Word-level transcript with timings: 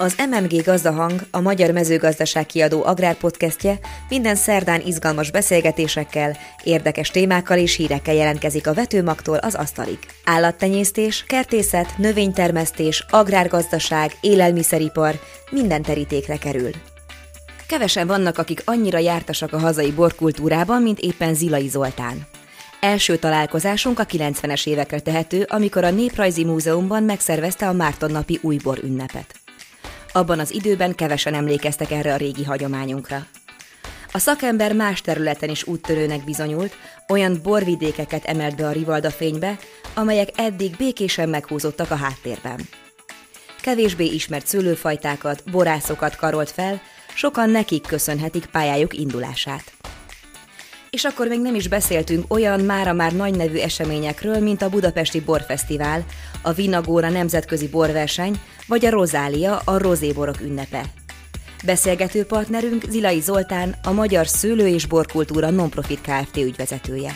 Az 0.00 0.16
MMG 0.30 0.62
Gazdahang, 0.64 1.20
a 1.30 1.40
Magyar 1.40 1.70
Mezőgazdaság 1.70 2.46
kiadó 2.46 2.84
agrárpodcastje 2.84 3.78
minden 4.08 4.34
szerdán 4.34 4.80
izgalmas 4.86 5.30
beszélgetésekkel, 5.30 6.36
érdekes 6.62 7.10
témákkal 7.10 7.58
és 7.58 7.76
hírekkel 7.76 8.14
jelentkezik 8.14 8.66
a 8.66 8.74
vetőmagtól 8.74 9.36
az 9.36 9.54
asztalig. 9.54 9.98
Állattenyésztés, 10.24 11.24
kertészet, 11.26 11.96
növénytermesztés, 11.96 13.04
agrárgazdaság, 13.10 14.12
élelmiszeripar, 14.20 15.20
minden 15.50 15.82
terítékre 15.82 16.36
kerül. 16.36 16.70
Kevesen 17.68 18.06
vannak, 18.06 18.38
akik 18.38 18.62
annyira 18.64 18.98
jártasak 18.98 19.52
a 19.52 19.58
hazai 19.58 19.92
borkultúrában, 19.92 20.82
mint 20.82 20.98
éppen 20.98 21.34
Zilai 21.34 21.68
Zoltán. 21.68 22.26
Első 22.80 23.16
találkozásunk 23.16 23.98
a 23.98 24.06
90-es 24.06 24.66
évekre 24.66 25.00
tehető, 25.00 25.46
amikor 25.48 25.84
a 25.84 25.90
Néprajzi 25.90 26.44
Múzeumban 26.44 27.02
megszervezte 27.02 27.68
a 27.68 27.72
Márton 27.72 28.10
napi 28.10 28.38
újbor 28.42 28.78
ünnepet. 28.82 29.46
Abban 30.18 30.38
az 30.38 30.54
időben 30.54 30.94
kevesen 30.94 31.34
emlékeztek 31.34 31.90
erre 31.90 32.12
a 32.12 32.16
régi 32.16 32.44
hagyományunkra. 32.44 33.26
A 34.12 34.18
szakember 34.18 34.72
más 34.72 35.00
területen 35.00 35.48
is 35.48 35.66
úttörőnek 35.66 36.24
bizonyult, 36.24 36.76
olyan 37.08 37.40
borvidékeket 37.42 38.24
emelt 38.24 38.56
be 38.56 38.66
a 38.66 38.72
Rivalda 38.72 39.10
fénybe, 39.10 39.58
amelyek 39.94 40.28
eddig 40.36 40.76
békésen 40.76 41.28
meghúzottak 41.28 41.90
a 41.90 41.94
háttérben. 41.94 42.60
Kevésbé 43.60 44.04
ismert 44.04 44.46
szőlőfajtákat, 44.46 45.42
borászokat 45.50 46.16
karolt 46.16 46.50
fel, 46.50 46.80
sokan 47.14 47.50
nekik 47.50 47.86
köszönhetik 47.86 48.46
pályájuk 48.46 48.94
indulását. 48.94 49.72
És 50.90 51.04
akkor 51.04 51.26
még 51.26 51.40
nem 51.40 51.54
is 51.54 51.68
beszéltünk 51.68 52.24
olyan 52.28 52.60
mára 52.60 52.92
már 52.92 53.12
nagy 53.12 53.36
nevű 53.36 53.56
eseményekről, 53.56 54.38
mint 54.38 54.62
a 54.62 54.68
Budapesti 54.68 55.20
Borfesztivál, 55.20 56.04
a 56.42 56.52
Vinagóra 56.52 57.08
Nemzetközi 57.08 57.68
Borverseny, 57.68 58.40
vagy 58.66 58.84
a 58.84 58.90
Rozália, 58.90 59.56
a 59.64 59.78
rozéborok 59.78 60.40
ünnepe. 60.40 60.84
Beszélgető 61.64 62.24
partnerünk 62.24 62.84
Zilai 62.88 63.20
Zoltán, 63.20 63.74
a 63.82 63.92
Magyar 63.92 64.26
Szőlő 64.26 64.66
és 64.66 64.86
Borkultúra 64.86 65.50
Nonprofit 65.50 66.00
Kft. 66.00 66.36
ügyvezetője. 66.36 67.12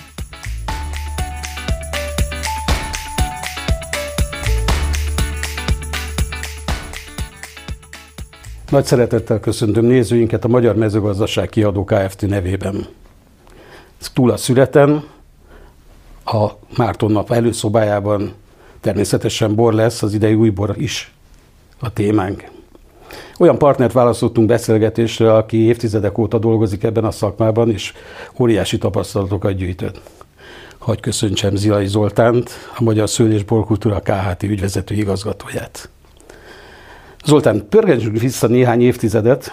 Nagy 8.71 8.85
szeretettel 8.85 9.41
köszöntöm 9.41 9.85
nézőinket 9.85 10.45
a 10.45 10.49
Magyar 10.49 10.77
Mezőgazdaság 10.77 11.49
Kiadó 11.49 11.85
Kft. 11.85 12.27
nevében. 12.27 12.87
Túl 14.11 14.31
a 14.31 14.37
születen, 14.37 15.05
a 16.25 16.49
Márton 16.77 17.13
nap 17.13 17.31
előszobájában 17.31 18.33
természetesen 18.81 19.55
bor 19.55 19.73
lesz, 19.75 20.03
az 20.03 20.15
idei 20.15 20.35
új 20.35 20.51
bor 20.51 20.75
is 20.77 21.13
a 21.81 21.93
témánk. 21.93 22.51
Olyan 23.39 23.59
partnert 23.59 23.93
választottunk 23.93 24.47
beszélgetésre, 24.47 25.35
aki 25.35 25.57
évtizedek 25.57 26.19
óta 26.19 26.39
dolgozik 26.39 26.83
ebben 26.83 27.05
a 27.05 27.11
szakmában, 27.11 27.71
és 27.71 27.93
óriási 28.39 28.79
tapasztalatokat 28.79 29.57
gyűjtött. 29.57 30.01
Hagy 30.79 31.01
köszöntsem 31.01 31.57
Zilai 31.57 31.87
Zoltánt, 31.87 32.51
a 32.77 32.83
Magyar 32.83 33.11
Szőlő 33.11 33.35
és 33.35 33.45
Borkultúra 33.45 34.01
KHT 34.01 34.43
ügyvezető 34.43 34.95
igazgatóját. 34.95 35.89
Zoltán, 37.25 37.67
pörgessünk 37.69 38.19
vissza 38.19 38.47
néhány 38.47 38.83
évtizedet, 38.83 39.53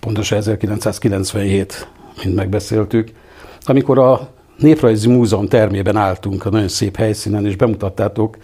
pontosan 0.00 0.38
1997, 0.38 1.88
mint 2.24 2.34
megbeszéltük, 2.34 3.12
amikor 3.60 3.98
a 3.98 4.28
Néprajzi 4.58 5.08
Múzeum 5.08 5.48
termében 5.48 5.96
álltunk 5.96 6.44
a 6.44 6.50
nagyon 6.50 6.68
szép 6.68 6.96
helyszínen, 6.96 7.46
és 7.46 7.56
bemutattátok 7.56 8.36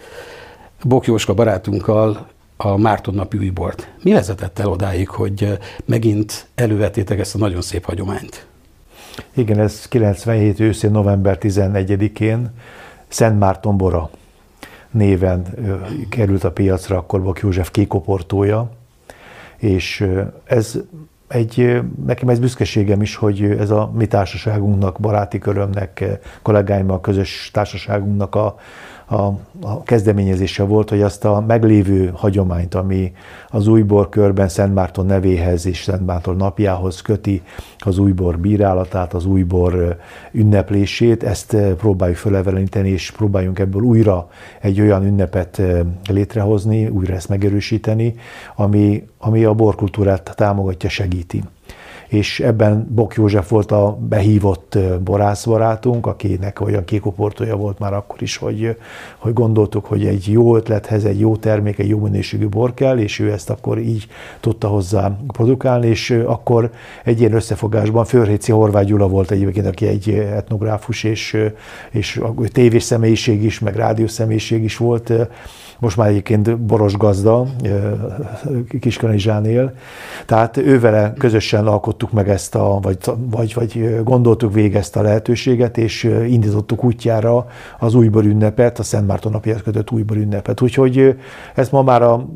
Bok 0.83 1.05
Jóska 1.05 1.33
barátunkkal 1.33 2.27
a 2.57 2.77
Márton 2.77 3.13
napi 3.13 3.37
újbort. 3.37 3.91
Mi 4.03 4.11
vezetett 4.11 4.59
el 4.59 4.67
odáig, 4.67 5.09
hogy 5.09 5.57
megint 5.85 6.47
elővetétek 6.55 7.19
ezt 7.19 7.35
a 7.35 7.37
nagyon 7.37 7.61
szép 7.61 7.85
hagyományt? 7.85 8.45
Igen, 9.33 9.59
ez 9.59 9.87
97 9.87 10.59
őszén, 10.59 10.91
november 10.91 11.37
11-én 11.41 12.49
Szent 13.07 13.39
Márton 13.39 13.77
Bora 13.77 14.09
néven 14.91 15.45
került 16.09 16.43
a 16.43 16.51
piacra 16.51 16.97
akkor 16.97 17.21
Bok 17.21 17.39
József 17.39 17.71
kékoportója, 17.71 18.71
és 19.57 20.07
ez 20.43 20.79
egy, 21.27 21.81
nekem 22.05 22.29
ez 22.29 22.39
büszkeségem 22.39 23.01
is, 23.01 23.15
hogy 23.15 23.41
ez 23.43 23.69
a 23.69 23.91
mi 23.93 24.05
társaságunknak, 24.05 24.99
baráti 24.99 25.37
körömnek, 25.37 26.03
kollégáimmal 26.41 27.01
közös 27.01 27.49
társaságunknak 27.53 28.35
a, 28.35 28.55
a, 29.09 29.25
a 29.61 29.83
kezdeményezése 29.83 30.63
volt, 30.63 30.89
hogy 30.89 31.01
azt 31.01 31.25
a 31.25 31.43
meglévő 31.47 32.11
hagyományt, 32.15 32.75
ami 32.75 33.11
az 33.49 33.67
újbor 33.67 34.09
körben 34.09 34.49
Szent 34.49 34.73
Márton 34.73 35.05
nevéhez 35.05 35.65
és 35.65 35.83
Szent 35.83 36.05
Márton 36.05 36.35
napjához 36.35 37.01
köti 37.01 37.41
az 37.77 37.97
újbor 37.97 38.39
bírálatát, 38.39 39.13
az 39.13 39.25
újbor 39.25 39.97
ünneplését, 40.31 41.23
ezt 41.23 41.57
próbáljuk 41.77 42.17
föleveleníteni, 42.17 42.89
és 42.89 43.11
próbáljunk 43.11 43.59
ebből 43.59 43.81
újra 43.81 44.29
egy 44.61 44.81
olyan 44.81 45.05
ünnepet 45.05 45.61
létrehozni, 46.09 46.87
újra 46.87 47.13
ezt 47.13 47.29
megerősíteni, 47.29 48.15
ami, 48.55 49.07
ami 49.17 49.43
a 49.43 49.53
borkultúrát 49.53 50.33
támogatja, 50.35 50.89
segíti 50.89 51.43
és 52.07 52.39
ebben 52.39 52.87
Bok 52.89 53.15
József 53.15 53.49
volt 53.49 53.71
a 53.71 53.97
behívott 54.01 54.77
borászbarátunk, 55.03 56.05
akinek 56.05 56.61
olyan 56.61 56.85
kékoportója 56.85 57.55
volt 57.55 57.79
már 57.79 57.93
akkor 57.93 58.21
is, 58.21 58.37
hogy, 58.37 58.77
hogy 59.17 59.33
gondoltuk, 59.33 59.85
hogy 59.85 60.05
egy 60.05 60.27
jó 60.27 60.55
ötlethez 60.55 61.05
egy 61.05 61.19
jó 61.19 61.35
termék, 61.35 61.79
egy 61.79 61.89
jó 61.89 61.99
minőségű 61.99 62.47
bor 62.47 62.73
kell, 62.73 62.97
és 62.97 63.19
ő 63.19 63.31
ezt 63.31 63.49
akkor 63.49 63.77
így 63.77 64.07
tudta 64.39 64.67
hozzá 64.67 65.17
produkálni, 65.27 65.87
és 65.87 66.23
akkor 66.25 66.71
egy 67.03 67.19
ilyen 67.19 67.33
összefogásban 67.33 68.05
Főrhéci 68.05 68.51
Horváth 68.51 68.85
Gyula 68.85 69.07
volt 69.07 69.31
egyébként, 69.31 69.67
aki 69.67 69.87
egy 69.87 70.09
etnográfus, 70.09 71.03
és, 71.03 71.37
és 71.91 72.21
tévés 72.51 72.83
személyiség 72.83 73.43
is, 73.43 73.59
meg 73.59 73.75
rádiós 73.75 74.11
személyiség 74.11 74.63
is 74.63 74.77
volt, 74.77 75.13
most 75.79 75.97
már 75.97 76.09
egyébként 76.09 76.59
boros 76.59 76.93
gazda, 76.93 77.45
Kiskanizsán 78.79 79.45
él. 79.45 79.73
Tehát 80.25 80.57
ővele 80.57 81.13
közösen 81.17 81.63
alkottuk 81.97 82.11
meg 82.11 82.29
ezt 82.29 82.55
a, 82.55 82.79
vagy, 82.81 82.97
vagy, 83.29 83.53
vagy 83.53 84.03
gondoltuk 84.03 84.53
végig 84.53 84.75
ezt 84.75 84.95
a 84.95 85.01
lehetőséget, 85.01 85.77
és 85.77 86.03
indítottuk 86.27 86.83
útjára 86.83 87.47
az 87.79 87.93
újbor 87.93 88.25
ünnepet, 88.25 88.79
a 88.79 88.83
Szent 88.83 89.07
Márton 89.07 89.31
napjához 89.31 89.61
kötött 89.61 89.91
újbor 89.91 90.17
ünnepet. 90.17 90.61
Úgyhogy 90.61 91.15
ezt 91.55 91.71
ma 91.71 91.81
már 91.81 92.01
a, 92.01 92.27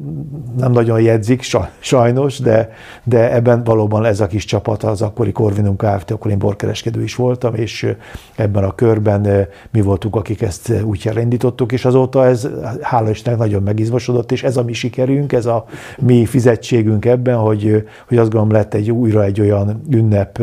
nem 0.57 0.71
nagyon 0.71 1.01
jegyzik, 1.01 1.43
sajnos, 1.79 2.39
de, 2.39 2.69
de 3.03 3.33
ebben 3.33 3.63
valóban 3.63 4.05
ez 4.05 4.19
a 4.19 4.27
kis 4.27 4.45
csapat, 4.45 4.83
az 4.83 5.01
akkori 5.01 5.31
Corvinum 5.31 5.75
Kft., 5.75 6.11
akkor 6.11 6.31
én 6.31 6.39
borkereskedő 6.39 7.03
is 7.03 7.15
voltam, 7.15 7.55
és 7.55 7.95
ebben 8.35 8.63
a 8.63 8.75
körben 8.75 9.47
mi 9.71 9.81
voltunk, 9.81 10.15
akik 10.15 10.41
ezt 10.41 10.73
útjára 10.83 11.19
indítottuk, 11.19 11.71
és 11.71 11.85
azóta 11.85 12.25
ez, 12.25 12.47
hála 12.81 13.09
Isten, 13.09 13.09
Istennek 13.11 13.39
nagyon 13.39 13.63
megizmosodott, 13.63 14.31
és 14.31 14.43
ez 14.43 14.57
a 14.57 14.63
mi 14.63 14.73
sikerünk, 14.73 15.33
ez 15.33 15.45
a 15.45 15.65
mi 15.99 16.25
fizetségünk 16.25 17.05
ebben, 17.05 17.37
hogy, 17.37 17.87
hogy 18.07 18.17
azt 18.17 18.29
gondolom 18.29 18.51
lett 18.51 18.73
egy 18.73 18.91
újra 18.91 19.23
egy 19.23 19.41
olyan 19.41 19.50
ünnep 19.89 20.41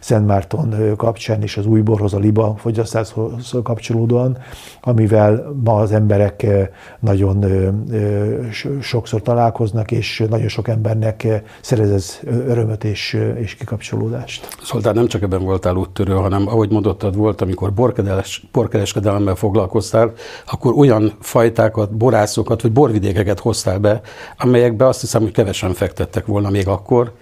Szent 0.00 0.26
Márton 0.26 0.74
kapcsán, 0.96 1.42
és 1.42 1.56
az 1.56 1.66
újborhoz, 1.66 2.14
a 2.14 2.18
liba 2.18 2.54
fogyasztáshoz 2.58 3.54
kapcsolódóan, 3.62 4.38
amivel 4.80 5.54
ma 5.64 5.74
az 5.74 5.92
emberek 5.92 6.46
nagyon 7.00 7.44
sokszor 8.80 9.22
találkoznak, 9.22 9.90
és 9.90 10.24
nagyon 10.30 10.48
sok 10.48 10.68
embernek 10.68 11.26
szerez 11.60 11.90
ez 11.90 12.18
örömöt 12.24 12.84
és, 12.84 13.18
és 13.38 13.54
kikapcsolódást. 13.54 14.48
Szóval 14.62 14.92
nem 14.92 15.06
csak 15.06 15.22
ebben 15.22 15.44
voltál 15.44 15.76
úttörő, 15.76 16.12
hanem 16.12 16.48
ahogy 16.48 16.70
mondottad 16.70 17.16
volt, 17.16 17.40
amikor 17.40 17.72
borkereskedelemmel 18.52 19.34
foglalkoztál, 19.34 20.12
akkor 20.46 20.74
olyan 20.76 21.12
fajtákat, 21.20 21.96
borászokat 21.96 22.62
vagy 22.62 22.72
borvidékeket 22.72 23.40
hoztál 23.40 23.78
be, 23.78 24.00
amelyekbe 24.38 24.86
azt 24.86 25.00
hiszem, 25.00 25.22
hogy 25.22 25.32
kevesen 25.32 25.72
fektettek 25.72 26.26
volna 26.26 26.50
még 26.50 26.68
akkor, 26.68 27.12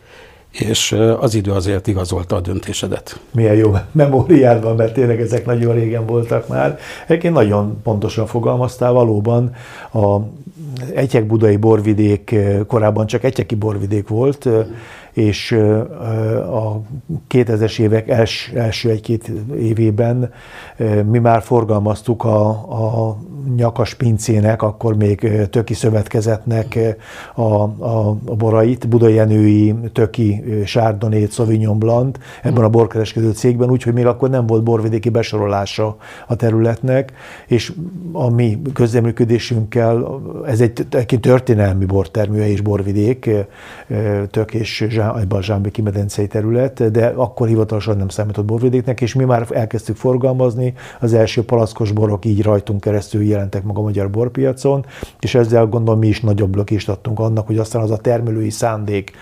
és 0.59 0.97
az 1.21 1.35
idő 1.35 1.51
azért 1.51 1.87
igazolta 1.87 2.37
a 2.37 2.41
döntésedet. 2.41 3.21
Milyen 3.31 3.55
jó 3.55 3.73
memóriád 3.93 4.62
van, 4.62 4.77
mert 4.77 4.93
tényleg 4.93 5.21
ezek 5.21 5.47
nagyon 5.47 5.75
régen 5.75 6.06
voltak 6.06 6.49
már. 6.49 6.79
Egyébként 7.06 7.35
nagyon 7.35 7.81
pontosan 7.83 8.27
fogalmaztál, 8.27 8.93
valóban 8.93 9.55
a 9.93 10.19
Egyek-Budai 10.95 11.56
borvidék 11.56 12.35
korábban 12.67 13.06
csak 13.06 13.25
Egyeki 13.25 13.55
borvidék 13.55 14.09
volt, 14.09 14.49
és 15.12 15.53
a 16.51 16.81
2000-es 17.31 17.79
évek 17.79 18.09
els, 18.09 18.53
első 18.55 18.91
egy-két 18.91 19.31
évében 19.59 20.33
mi 21.11 21.19
már 21.19 21.43
forgalmaztuk 21.43 22.25
a, 22.25 22.49
a 22.49 23.17
nyakas 23.56 23.94
pincének, 23.94 24.62
akkor 24.62 24.96
még 24.96 25.49
töki 25.50 25.75
szövetkezetnek 25.75 26.79
a, 27.35 27.43
a, 27.43 28.08
a 28.25 28.35
borait, 28.35 28.88
Budai 28.88 29.14
Jenői, 29.14 29.75
töki 29.93 30.44
Sárdonét, 30.64 31.32
Sauvignon 31.32 31.79
Blanc 31.79 32.19
ebben 32.43 32.64
a 32.64 32.69
borkereskedő 32.69 33.32
cégben, 33.32 33.70
úgyhogy 33.70 33.93
még 33.93 34.06
akkor 34.06 34.31
nem 34.31 34.46
volt 34.46 34.62
borvidéki 34.62 35.08
besorolása 35.08 35.96
a 36.26 36.37
területnek, 36.37 37.12
és 37.46 37.73
a 38.12 38.31
mi 38.31 38.62
közleműködésünkkel, 38.73 40.20
ez 40.47 40.61
egy, 40.61 40.87
egy 40.90 41.19
történelmi 41.20 41.85
bortermő 41.85 42.44
és 42.44 42.61
borvidék, 42.61 43.31
tök 44.31 44.55
és 44.55 44.81
ebben 44.81 45.38
a 45.38 45.43
Zsámbéki 45.43 45.82
medencei 45.82 46.26
terület, 46.26 46.90
de 46.90 47.06
akkor 47.06 47.49
hivatalosan 47.49 47.97
nem 47.97 48.08
számított 48.08 48.44
borvidéknek, 48.44 49.00
és 49.00 49.14
mi 49.14 49.25
már 49.25 49.47
elkezdtük 49.50 49.97
forgalmazni, 49.97 50.75
az 51.00 51.14
első 51.14 51.44
palackos 51.44 51.93
borok 51.93 52.25
így 52.25 52.43
rajtunk 52.43 52.81
keresztül 52.81 53.23
jelentek 53.35 53.63
meg 53.65 53.77
a 53.77 53.81
magyar 53.81 54.11
borpiacon, 54.11 54.85
és 55.21 55.35
ezzel 55.35 55.67
gondolom 55.67 56.01
mi 56.01 56.07
is 56.07 56.21
nagyobb 56.21 56.57
lökést 56.57 56.89
adtunk 56.89 57.19
annak, 57.19 57.47
hogy 57.47 57.59
aztán 57.59 57.83
az 57.83 57.91
a 57.91 57.97
termelői 57.97 58.51
szándék, 58.51 59.13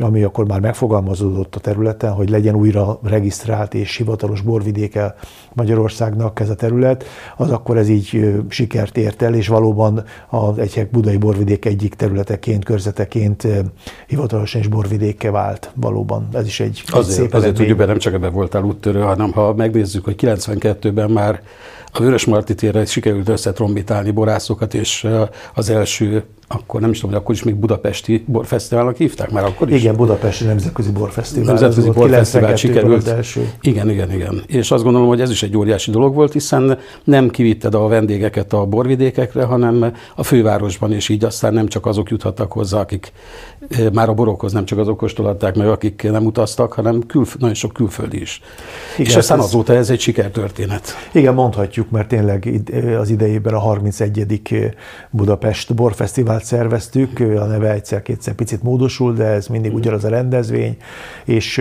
ami 0.00 0.22
akkor 0.22 0.46
már 0.46 0.60
megfogalmazódott 0.60 1.54
a 1.54 1.60
területen, 1.60 2.12
hogy 2.12 2.30
legyen 2.30 2.54
újra 2.54 2.98
regisztrált 3.02 3.74
és 3.74 3.96
hivatalos 3.96 4.40
borvidéke 4.40 5.14
Magyarországnak 5.52 6.40
ez 6.40 6.50
a 6.50 6.54
terület, 6.54 7.04
az 7.36 7.50
akkor 7.50 7.76
ez 7.76 7.88
így 7.88 8.34
sikert 8.48 8.96
ért 8.96 9.22
el, 9.22 9.34
és 9.34 9.48
valóban 9.48 10.04
az 10.28 10.58
egyek 10.58 10.90
budai 10.90 11.16
borvidék 11.16 11.64
egyik 11.64 11.94
területeként, 11.94 12.64
körzeteként 12.64 13.46
hivatalosan 14.06 14.60
is 14.60 14.68
borvidéke 14.68 15.30
vált 15.30 15.70
valóban. 15.74 16.28
Ez 16.32 16.46
is 16.46 16.60
egy, 16.60 16.82
azért, 16.86 17.18
szép 17.18 17.34
Azért 17.34 17.54
tudjuk, 17.54 17.78
be 17.78 17.84
nem 17.84 17.98
csak 17.98 18.14
ebben 18.14 18.32
voltál 18.32 18.64
úttörő, 18.64 19.00
hanem 19.00 19.32
ha 19.32 19.54
megnézzük, 19.54 20.04
hogy 20.04 20.14
92-ben 20.18 21.10
már 21.10 21.42
a 21.98 22.02
Vörös 22.02 22.24
Marti 22.24 22.54
térre 22.54 22.84
sikerült 22.84 23.28
összetrombitálni 23.28 24.10
borászokat, 24.10 24.74
és 24.74 25.08
az 25.54 25.70
első 25.70 26.24
akkor 26.48 26.80
nem 26.80 26.90
is 26.90 26.96
tudom, 26.96 27.14
hogy 27.14 27.22
akkor 27.22 27.34
is 27.34 27.42
még 27.42 27.54
Budapesti 27.54 28.24
Borfesztiválnak 28.26 28.96
hívták 28.96 29.30
már 29.30 29.44
akkor 29.44 29.70
is? 29.70 29.80
Igen, 29.80 29.96
Budapesti 29.96 30.44
Nemzetközi 30.44 30.90
Borfesztivál. 30.90 31.46
Nemzetközi 31.46 31.90
Borfesztivál 31.90 32.56
sikerült. 32.56 33.06
első. 33.06 33.52
Igen, 33.60 33.90
igen, 33.90 34.12
igen. 34.12 34.42
És 34.46 34.70
azt 34.70 34.82
gondolom, 34.82 35.08
hogy 35.08 35.20
ez 35.20 35.30
is 35.30 35.42
egy 35.42 35.56
óriási 35.56 35.90
dolog 35.90 36.14
volt, 36.14 36.32
hiszen 36.32 36.78
nem 37.04 37.28
kivitted 37.28 37.74
a 37.74 37.86
vendégeket 37.88 38.52
a 38.52 38.64
borvidékekre, 38.64 39.44
hanem 39.44 39.92
a 40.14 40.22
fővárosban, 40.22 40.92
és 40.92 41.08
így 41.08 41.24
aztán 41.24 41.52
nem 41.52 41.66
csak 41.66 41.86
azok 41.86 42.10
juthattak 42.10 42.52
hozzá, 42.52 42.80
akik 42.80 43.12
eh, 43.68 43.90
már 43.92 44.08
a 44.08 44.14
borokhoz 44.14 44.52
nem 44.52 44.64
csak 44.64 44.78
azok 44.78 44.96
kóstolatták 44.96 45.54
meg, 45.54 45.68
akik 45.68 46.02
nem 46.10 46.24
utaztak, 46.24 46.72
hanem 46.72 47.02
külf- 47.06 47.38
nagyon 47.38 47.54
sok 47.54 47.72
külföldi 47.72 48.20
is. 48.20 48.40
Igen, 48.96 49.10
és 49.10 49.16
aztán 49.16 49.38
ez... 49.38 49.44
azóta 49.44 49.74
ez 49.74 49.90
egy 49.90 50.00
sikertörténet. 50.00 50.94
Igen, 51.12 51.34
mondhatjuk, 51.34 51.90
mert 51.90 52.08
tényleg 52.08 52.48
az 53.00 53.10
idejében 53.10 53.54
a 53.54 53.58
31. 53.58 54.74
Budapest 55.10 55.74
Borfesztivál 55.74 56.35
festivalt 56.36 56.44
szerveztük, 56.44 57.20
a 57.40 57.44
neve 57.44 57.72
egyszer-kétszer 57.72 58.34
picit 58.34 58.62
módosul, 58.62 59.12
de 59.12 59.24
ez 59.24 59.46
mindig 59.46 59.72
mm. 59.72 59.74
ugyanaz 59.74 60.04
a 60.04 60.08
rendezvény, 60.08 60.76
és 61.24 61.58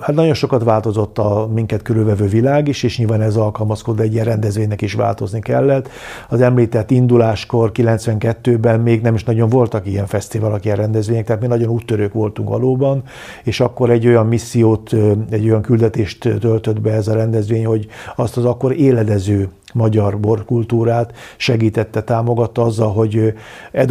hát 0.00 0.14
nagyon 0.14 0.34
sokat 0.34 0.64
változott 0.64 1.18
a 1.18 1.48
minket 1.54 1.82
körülvevő 1.82 2.26
világ 2.26 2.68
is, 2.68 2.82
és 2.82 2.98
nyilván 2.98 3.20
ez 3.20 3.36
alkalmazkodva 3.36 4.02
egy 4.02 4.12
ilyen 4.12 4.24
rendezvénynek 4.24 4.82
is 4.82 4.94
változni 4.94 5.40
kellett. 5.40 5.88
Az 6.28 6.40
említett 6.40 6.90
induláskor 6.90 7.70
92-ben 7.74 8.80
még 8.80 9.02
nem 9.02 9.14
is 9.14 9.24
nagyon 9.24 9.48
voltak 9.48 9.86
ilyen 9.86 10.06
fesztiválok, 10.06 10.64
ilyen 10.64 10.76
rendezvények, 10.76 11.26
tehát 11.26 11.40
mi 11.40 11.46
nagyon 11.46 11.68
úttörők 11.68 12.12
voltunk 12.12 12.48
valóban, 12.48 13.02
és 13.44 13.60
akkor 13.60 13.90
egy 13.90 14.06
olyan 14.06 14.26
missziót, 14.26 14.94
egy 15.30 15.48
olyan 15.48 15.62
küldetést 15.62 16.20
töltött 16.40 16.80
be 16.80 16.92
ez 16.92 17.08
a 17.08 17.14
rendezvény, 17.14 17.66
hogy 17.66 17.86
azt 18.16 18.36
az 18.36 18.44
akkor 18.44 18.72
éledező 18.72 19.48
magyar 19.76 20.20
borkultúrát 20.20 21.12
segítette, 21.36 22.02
támogatta 22.02 22.62
azzal, 22.62 22.92
hogy 22.92 23.34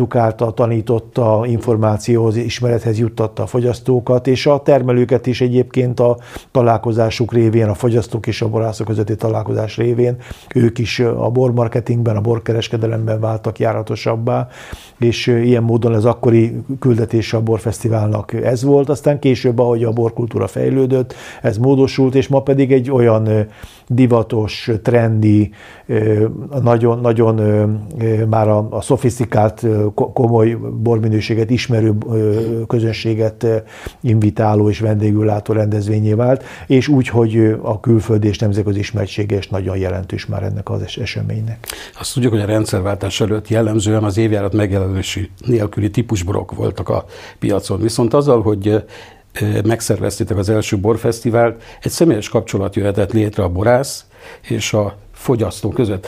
edukálta, 0.06 0.52
tanította, 0.52 1.44
információhoz, 1.46 2.36
ismerethez 2.36 3.00
juttatta 3.00 3.44
a 3.44 3.46
fogyasztókat, 3.46 4.28
és 4.28 4.46
a 4.46 4.62
termelőket 4.62 5.28
is 5.28 5.42
egyébként 5.42 6.00
a 6.00 6.18
találkozásuk 6.52 7.34
révén, 7.34 7.68
a 7.68 7.74
fogyasztók 7.74 8.28
és 8.28 8.42
a 8.42 8.50
borászok 8.50 8.88
közötti 8.88 9.16
találkozás 9.16 9.78
révén, 9.78 10.18
ők 10.56 10.78
is 10.78 11.00
a 11.00 11.30
bormarketingben, 11.30 12.16
a 12.16 12.22
borkereskedelemben 12.22 13.19
váltak 13.19 13.60
járatosabbá, 13.60 14.48
és 15.00 15.28
ilyen 15.28 15.63
módon 15.63 15.94
az 15.94 16.06
akkori 16.06 16.56
küldetése 16.80 17.38
a 17.38 17.42
borfesztiválnak 17.42 18.34
ez 18.34 18.63
volt, 18.63 18.90
aztán 18.90 19.19
később, 19.19 19.60
ahogy 19.60 19.84
a 19.84 19.92
borkultúra 19.92 20.48
fejlődött, 20.48 21.13
ez 21.42 21.58
módosult, 21.58 22.16
és 22.16 22.28
ma 22.28 22.40
pedig 22.42 22.72
egy 22.72 22.92
olyan 22.92 23.48
divatos, 23.88 24.72
trendi, 24.84 25.51
nagyon, 26.62 27.00
nagyon 27.00 27.36
már 28.30 28.48
a, 28.48 28.68
a 28.69 28.81
szofisztikált, 28.81 29.66
komoly 29.96 30.58
borminőséget 30.82 31.50
ismerő 31.50 31.94
közönséget 32.68 33.48
invitáló 34.02 34.70
és 34.70 34.80
vendégül 34.80 35.26
látó 35.26 35.54
rendezvényé 35.54 36.14
vált, 36.14 36.44
és 36.68 36.88
úgy, 36.88 37.08
hogy 37.08 37.56
a 37.62 37.80
külföldi 37.80 38.28
és 38.28 38.38
nemzetközi 38.38 38.80
ismertsége 38.80 39.38
is 39.38 39.48
nagyon 39.48 39.78
jelentős 39.78 40.26
már 40.26 40.44
ennek 40.44 40.70
az 40.70 40.98
eseménynek. 41.02 41.68
Azt 42.00 42.14
tudjuk, 42.14 42.32
hogy 42.32 42.42
a 42.42 42.46
rendszerváltás 42.46 43.22
előtt 43.22 43.48
jellemzően 43.48 44.04
az 44.04 44.18
évjárat 44.18 44.54
megjelenési 44.54 45.30
nélküli 45.46 45.90
típusborok 45.90 46.56
voltak 46.56 46.90
a 46.90 47.06
piacon. 47.40 47.82
Viszont 47.82 48.14
azzal, 48.14 48.42
hogy 48.42 48.84
megszerveztétek 49.64 50.38
az 50.38 50.50
első 50.50 50.78
borfesztivált, 50.78 51.64
egy 51.82 51.92
személyes 51.92 52.30
kapcsolat 52.30 52.76
jöhetett 52.76 53.14
létre 53.14 53.44
a 53.44 53.50
borász 53.50 54.06
és 54.42 54.74
a 54.74 54.98
fogyasztó 55.25 55.69
között. 55.69 56.07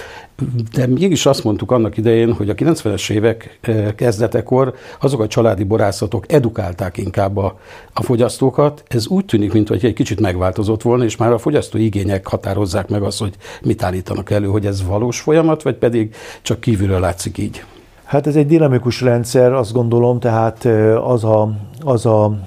De 0.74 0.88
mégis 0.88 1.26
azt 1.26 1.44
mondtuk 1.44 1.72
annak 1.72 1.98
idején, 1.98 2.34
hogy 2.34 2.50
a 2.50 2.54
90-es 2.54 3.10
évek 3.10 3.60
kezdetekor 3.96 4.74
azok 5.00 5.20
a 5.20 5.28
családi 5.28 5.64
borászatok 5.64 6.32
edukálták 6.32 6.98
inkább 6.98 7.38
a, 7.38 7.60
a 7.94 8.04
fogyasztókat. 8.04 8.84
Ez 8.88 9.08
úgy 9.08 9.26
tűnik, 9.26 9.54
mintha 9.54 9.76
egy 9.76 9.94
kicsit 9.94 10.20
megváltozott 10.20 10.82
volna, 10.82 11.04
és 11.04 11.18
már 11.18 11.32
a 11.32 11.38
fogyasztó 11.38 11.78
igények 11.78 12.28
határozzák 12.28 12.90
meg 12.90 13.04
azt, 13.04 13.20
hogy 13.20 13.36
mit 13.62 13.84
állítanak 13.84 14.30
elő, 14.30 14.48
hogy 14.48 14.66
ez 14.66 14.86
valós 14.86 15.20
folyamat, 15.20 15.62
vagy 15.62 15.76
pedig 15.76 16.16
csak 16.42 16.60
kívülről 16.60 17.00
látszik 17.00 17.38
így. 17.38 17.64
Hát 18.04 18.28
ez 18.28 18.36
egy 18.36 18.48
dinamikus 18.48 19.02
rendszer, 19.02 19.54
azt 19.54 19.74
gondolom, 19.74 20.20
tehát 20.20 20.66
az 21.04 21.24
a, 21.24 21.52
az 21.80 22.06
a 22.06 22.38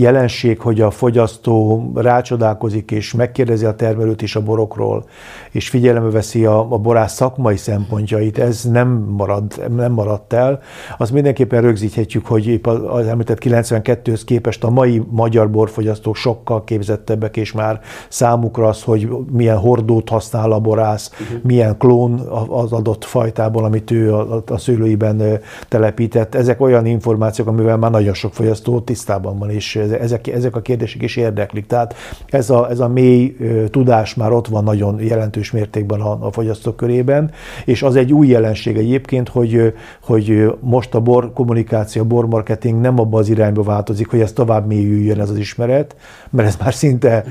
jelenség, 0.00 0.60
hogy 0.60 0.80
a 0.80 0.90
fogyasztó 0.90 1.84
rácsodálkozik 1.94 2.90
és 2.90 3.14
megkérdezi 3.14 3.64
a 3.64 3.74
termelőt 3.74 4.22
is 4.22 4.36
a 4.36 4.42
borokról, 4.42 5.04
és 5.50 5.68
figyelembe 5.68 6.10
veszi 6.10 6.44
a, 6.44 6.72
a 6.72 6.78
borász 6.78 7.14
szakmai 7.14 7.56
szempontjait, 7.56 8.38
ez 8.38 8.64
nem, 8.64 8.88
marad, 8.88 9.70
nem 9.76 9.92
maradt 9.92 10.32
el. 10.32 10.60
Azt 10.98 11.12
mindenképpen 11.12 11.62
rögzíthetjük, 11.62 12.26
hogy 12.26 12.46
épp 12.46 12.66
az 12.66 13.06
említett 13.06 13.38
92-höz 13.40 14.22
képest 14.24 14.64
a 14.64 14.70
mai 14.70 15.02
magyar 15.10 15.50
borfogyasztók 15.50 16.16
sokkal 16.16 16.64
képzettebbek, 16.64 17.36
és 17.36 17.52
már 17.52 17.80
számukra 18.08 18.68
az, 18.68 18.82
hogy 18.82 19.08
milyen 19.32 19.56
hordót 19.56 20.08
használ 20.08 20.52
a 20.52 20.60
borász, 20.60 21.10
uh-huh. 21.12 21.42
milyen 21.42 21.76
klón 21.78 22.18
az 22.48 22.72
adott 22.72 23.04
fajtából, 23.04 23.64
amit 23.64 23.90
ő 23.90 24.14
a, 24.14 24.42
a 24.46 24.58
szőlőiben 24.58 25.40
telepített. 25.68 26.34
Ezek 26.34 26.60
olyan 26.60 26.86
információk, 26.86 27.48
amivel 27.48 27.76
már 27.76 27.90
nagyon 27.90 28.14
sok 28.14 28.34
fogyasztó 28.34 28.80
tisztában 28.80 29.38
van, 29.38 29.50
és 29.50 29.78
ezek, 29.90 30.26
ezek 30.26 30.56
a 30.56 30.60
kérdések 30.60 31.02
is 31.02 31.16
érdeklik. 31.16 31.66
Tehát 31.66 31.94
ez 32.28 32.50
a, 32.50 32.70
ez 32.70 32.80
a 32.80 32.88
mély 32.88 33.36
tudás 33.70 34.14
már 34.14 34.32
ott 34.32 34.46
van 34.46 34.64
nagyon 34.64 35.00
jelentős 35.00 35.50
mértékben 35.50 36.00
a, 36.00 36.26
a 36.26 36.32
fogyasztók 36.32 36.76
körében, 36.76 37.30
és 37.64 37.82
az 37.82 37.96
egy 37.96 38.12
új 38.12 38.26
jelenség 38.26 38.76
egyébként, 38.76 39.28
hogy, 39.28 39.74
hogy 40.02 40.52
most 40.60 40.94
a 40.94 41.00
bor 41.00 41.32
kommunikáció, 41.32 42.02
a 42.02 42.04
bor 42.04 42.26
marketing 42.26 42.80
nem 42.80 42.98
abba 42.98 43.18
az 43.18 43.28
irányba 43.28 43.62
változik, 43.62 44.08
hogy 44.08 44.20
ez 44.20 44.32
tovább 44.32 44.66
mélyüljön 44.66 45.20
ez 45.20 45.30
az 45.30 45.38
ismeret, 45.38 45.96
mert 46.30 46.48
ez 46.48 46.56
már 46.56 46.74
szinte 46.74 47.24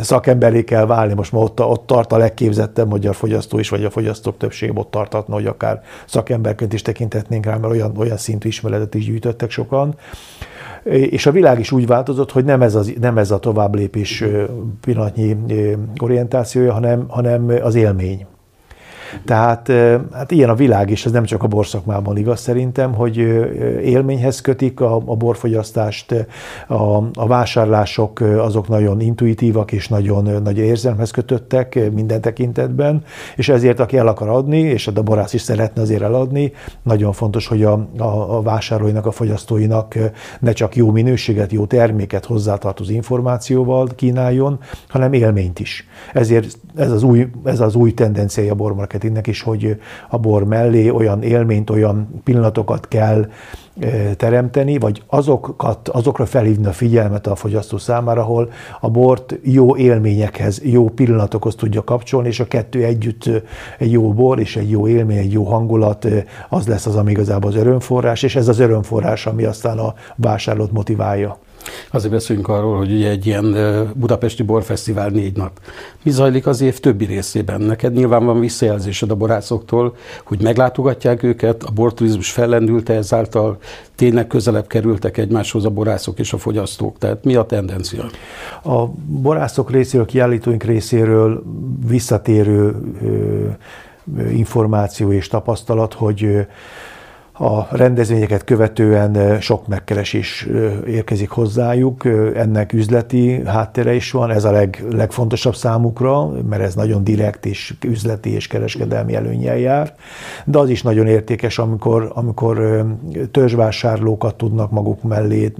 szakemberé 0.00 0.64
kell 0.64 0.86
válni. 0.86 1.14
Most 1.14 1.32
már 1.32 1.42
ott, 1.42 1.60
ott 1.60 1.86
tart 1.86 2.12
a 2.12 2.16
legképzettebb 2.16 2.88
magyar 2.88 3.14
fogyasztó 3.14 3.58
is, 3.58 3.68
vagy 3.68 3.84
a 3.84 3.90
fogyasztók 3.90 4.36
többsége 4.36 4.72
ott 4.74 4.90
tartatna, 4.90 5.34
hogy 5.34 5.46
akár 5.46 5.82
szakemberként 6.06 6.72
is 6.72 6.82
tekintetnénk 6.82 7.44
rá, 7.44 7.56
mert 7.56 7.72
olyan, 7.72 7.96
olyan 7.96 8.16
szintű 8.16 8.48
ismeretet 8.48 8.94
is 8.94 9.04
gyűjtöttek 9.04 9.50
sokan. 9.50 9.94
És 10.90 11.26
a 11.26 11.30
világ 11.30 11.58
is 11.58 11.72
úgy 11.72 11.86
változott, 11.86 12.32
hogy 12.32 12.44
nem 12.44 12.62
ez, 12.62 12.74
az, 12.74 12.92
nem 13.00 13.18
ez 13.18 13.30
a 13.30 13.38
továbblépés 13.38 14.24
pillanatnyi 14.80 15.36
orientációja, 16.00 16.72
hanem, 16.72 17.04
hanem 17.08 17.52
az 17.62 17.74
élmény. 17.74 18.26
Tehát 19.24 19.72
hát 20.12 20.30
ilyen 20.30 20.48
a 20.48 20.54
világ 20.54 20.90
is, 20.90 21.06
ez 21.06 21.12
nem 21.12 21.24
csak 21.24 21.42
a 21.42 21.46
borszakmában 21.46 22.16
igaz 22.16 22.40
szerintem, 22.40 22.94
hogy 22.94 23.16
élményhez 23.82 24.40
kötik 24.40 24.80
a, 24.80 24.94
a 24.94 25.16
borfogyasztást, 25.16 26.26
a, 26.68 26.96
a 27.14 27.26
vásárlások 27.26 28.20
azok 28.20 28.68
nagyon 28.68 29.00
intuitívak 29.00 29.72
és 29.72 29.88
nagyon 29.88 30.42
nagy 30.42 30.58
érzelmhez 30.58 31.10
kötöttek 31.10 31.92
minden 31.92 32.20
tekintetben, 32.20 33.04
és 33.36 33.48
ezért 33.48 33.80
aki 33.80 33.96
el 33.96 34.06
akar 34.06 34.28
adni, 34.28 34.58
és 34.58 34.86
a 34.86 35.02
borász 35.02 35.32
is 35.32 35.40
szeretne 35.40 35.82
azért 35.82 36.02
eladni, 36.02 36.52
nagyon 36.82 37.12
fontos, 37.12 37.46
hogy 37.46 37.62
a, 37.62 37.88
a, 37.98 38.36
a 38.36 38.42
vásárolóinak, 38.42 39.06
a 39.06 39.10
fogyasztóinak 39.10 39.98
ne 40.40 40.52
csak 40.52 40.76
jó 40.76 40.90
minőséget, 40.90 41.52
jó 41.52 41.66
terméket 41.66 42.24
hozzátartozó 42.24 42.92
információval 42.92 43.88
kínáljon, 43.96 44.58
hanem 44.88 45.12
élményt 45.12 45.58
is. 45.58 45.86
Ezért 46.12 46.58
ez 46.76 46.90
az 46.90 47.02
új, 47.02 47.26
ez 47.44 47.60
az 47.60 47.74
új 47.74 47.94
tendenciája 47.94 48.52
a 48.52 48.54
bormarketing 48.54 48.95
marketingnek 48.96 49.26
is, 49.26 49.42
hogy 49.42 49.76
a 50.08 50.18
bor 50.18 50.44
mellé 50.44 50.88
olyan 50.88 51.22
élményt, 51.22 51.70
olyan 51.70 52.20
pillanatokat 52.24 52.88
kell 52.88 53.26
teremteni, 54.16 54.78
vagy 54.78 55.02
azokat, 55.06 55.88
azokra 55.88 56.26
felhívni 56.26 56.66
a 56.66 56.72
figyelmet 56.72 57.26
a 57.26 57.34
fogyasztó 57.34 57.78
számára, 57.78 58.20
ahol 58.20 58.50
a 58.80 58.90
bort 58.90 59.38
jó 59.42 59.76
élményekhez, 59.76 60.60
jó 60.64 60.88
pillanatokhoz 60.88 61.54
tudja 61.54 61.84
kapcsolni, 61.84 62.28
és 62.28 62.40
a 62.40 62.46
kettő 62.46 62.84
együtt 62.84 63.30
egy 63.78 63.92
jó 63.92 64.12
bor 64.12 64.40
és 64.40 64.56
egy 64.56 64.70
jó 64.70 64.88
élmény, 64.88 65.16
egy 65.16 65.32
jó 65.32 65.44
hangulat, 65.44 66.06
az 66.48 66.66
lesz 66.66 66.86
az, 66.86 66.96
ami 66.96 67.10
igazából 67.10 67.50
az 67.50 67.56
örömforrás, 67.56 68.22
és 68.22 68.36
ez 68.36 68.48
az 68.48 68.58
örömforrás, 68.58 69.26
ami 69.26 69.44
aztán 69.44 69.78
a 69.78 69.94
vásárlót 70.16 70.72
motiválja. 70.72 71.38
Azért 71.90 72.12
beszélünk 72.12 72.48
arról, 72.48 72.76
hogy 72.76 72.92
ugye 72.92 73.10
egy 73.10 73.26
ilyen 73.26 73.56
budapesti 73.94 74.42
borfesztivál 74.42 75.08
négy 75.08 75.36
nap. 75.36 75.60
Mi 76.02 76.10
zajlik 76.10 76.46
az 76.46 76.60
év 76.60 76.78
többi 76.78 77.04
részében? 77.04 77.60
Neked 77.60 77.92
nyilván 77.92 78.24
van 78.24 78.40
visszajelzésed 78.40 79.10
a 79.10 79.14
borászoktól, 79.14 79.96
hogy 80.24 80.42
meglátogatják 80.42 81.22
őket, 81.22 81.62
a 81.62 81.70
borturizmus 81.70 82.30
fellendülte 82.30 82.94
ezáltal, 82.94 83.58
tényleg 83.94 84.26
közelebb 84.26 84.66
kerültek 84.66 85.16
egymáshoz 85.16 85.64
a 85.64 85.70
borászok 85.70 86.18
és 86.18 86.32
a 86.32 86.38
fogyasztók. 86.38 86.98
Tehát 86.98 87.24
mi 87.24 87.34
a 87.34 87.44
tendencia? 87.44 88.04
A 88.64 88.86
borászok 89.06 89.70
részéről, 89.70 90.06
kiállítóink 90.06 90.62
részéről 90.62 91.42
visszatérő 91.86 92.74
információ 94.30 95.12
és 95.12 95.28
tapasztalat, 95.28 95.94
hogy 95.94 96.46
a 97.38 97.76
rendezvényeket 97.76 98.44
követően 98.44 99.40
sok 99.40 99.66
megkeresés 99.66 100.48
érkezik 100.86 101.30
hozzájuk, 101.30 102.04
ennek 102.34 102.72
üzleti 102.72 103.42
háttere 103.44 103.94
is 103.94 104.10
van, 104.10 104.30
ez 104.30 104.44
a 104.44 104.50
leg, 104.50 104.84
legfontosabb 104.90 105.54
számukra, 105.54 106.30
mert 106.48 106.62
ez 106.62 106.74
nagyon 106.74 107.04
direkt 107.04 107.46
és 107.46 107.74
üzleti 107.84 108.30
és 108.30 108.46
kereskedelmi 108.46 109.14
előnyel 109.14 109.58
jár, 109.58 109.94
de 110.44 110.58
az 110.58 110.68
is 110.68 110.82
nagyon 110.82 111.06
értékes, 111.06 111.58
amikor, 111.58 112.10
amikor 112.14 112.84
törzsvásárlókat 113.30 114.34
tudnak 114.34 114.70
maguk 114.70 115.02
mellé 115.02 115.52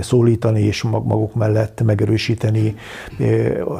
szólítani 0.00 0.60
és 0.60 0.82
maguk 0.82 1.34
mellett 1.34 1.82
megerősíteni, 1.84 2.74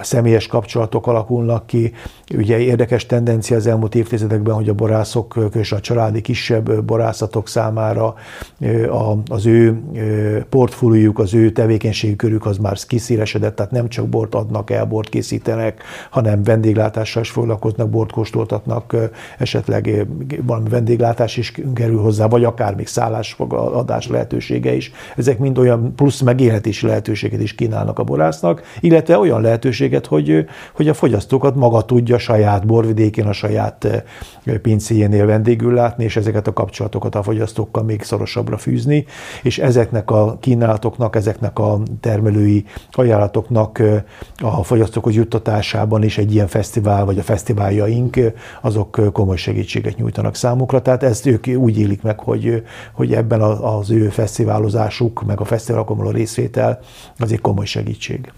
személyes 0.01 0.47
kapcsolatok 0.47 1.07
alakulnak 1.07 1.67
ki. 1.67 1.93
Ugye 2.37 2.59
érdekes 2.59 3.07
tendencia 3.07 3.57
az 3.57 3.67
elmúlt 3.67 3.95
évtizedekben, 3.95 4.55
hogy 4.55 4.69
a 4.69 4.75
borászok 4.75 5.39
és 5.55 5.73
a 5.73 5.81
családi 5.81 6.21
kisebb 6.21 6.68
borászatok 6.85 7.49
számára 7.49 8.15
az 9.29 9.47
ő 9.47 9.83
portfóliójuk, 10.49 11.19
az 11.19 11.35
ő 11.35 11.51
tevékenységkörük 11.51 12.47
az 12.47 12.59
már 12.59 12.77
kiszélesedett, 12.87 13.57
tehát 13.57 13.73
nem 13.73 13.89
csak 13.89 14.09
bort 14.09 14.35
adnak 14.35 14.71
el, 14.71 14.85
bort 14.85 15.09
készítenek, 15.09 15.83
hanem 16.11 16.43
vendéglátással 16.43 17.23
is 17.23 17.31
foglalkoznak, 17.31 17.91
bort 17.91 18.13
kóstoltatnak, 18.13 18.97
esetleg 19.39 20.07
valami 20.43 20.69
vendéglátás 20.69 21.37
is 21.37 21.53
kerül 21.75 22.01
hozzá, 22.01 22.27
vagy 22.27 22.45
akár 22.45 22.75
még 22.75 22.87
szállásfogadás 22.87 24.09
lehetősége 24.09 24.75
is. 24.75 24.93
Ezek 25.17 25.39
mind 25.39 25.59
olyan 25.59 25.95
plusz 25.95 26.21
megélhetési 26.21 26.87
lehetőséget 26.87 27.41
is 27.41 27.55
kínálnak 27.55 27.99
a 27.99 28.05
borásznak, 28.05 28.63
illetve 28.81 29.19
olyan 29.19 29.41
lehetőséget, 29.41 30.07
hogy, 30.07 30.47
hogy 30.73 30.89
a 30.89 30.95
fogyasztókat 30.95 31.55
maga 31.55 31.83
tudja 31.83 32.19
saját 32.19 32.67
borvidékén, 32.67 33.27
a 33.27 33.33
saját 33.33 34.05
pincéjénél 34.63 35.27
vendégül 35.27 35.75
látni, 35.75 36.05
és 36.05 36.17
ezeket 36.17 36.47
a 36.47 36.53
kapcsolatokat 36.59 37.15
a 37.15 37.23
fogyasztókkal 37.23 37.83
még 37.83 38.03
szorosabbra 38.03 38.57
fűzni, 38.59 39.05
és 39.43 39.59
ezeknek 39.59 40.11
a 40.11 40.37
kínálatoknak, 40.41 41.17
ezeknek 41.17 41.59
a 41.59 41.79
termelői 42.01 42.65
ajánlatoknak 42.91 43.83
a 44.43 44.63
fogyasztókhoz 44.63 45.15
juttatásában 45.15 46.03
is 46.03 46.19
egy 46.19 46.35
ilyen 46.35 46.47
fesztivál, 46.47 47.05
vagy 47.05 47.19
a 47.19 47.23
fesztiváljaink, 47.23 48.17
azok 48.61 49.13
komoly 49.13 49.37
segítséget 49.37 49.97
nyújtanak 49.97 50.35
számukra. 50.35 50.83
Tehát 50.83 51.03
ezt 51.03 51.27
ők 51.27 51.47
úgy 51.47 51.79
élik 51.79 52.03
meg, 52.03 52.21
hogy, 52.21 52.63
hogy 52.93 53.13
ebben 53.13 53.41
az 53.41 53.91
ő 53.91 54.09
fesztiválozásuk, 54.09 55.23
meg 55.27 55.41
a 55.41 55.45
fesztiválokon 55.45 55.97
való 55.97 56.11
részvétel 56.11 56.79
az 57.19 57.33
egy 57.33 57.41
komoly 57.41 57.67
segítség. 57.67 58.33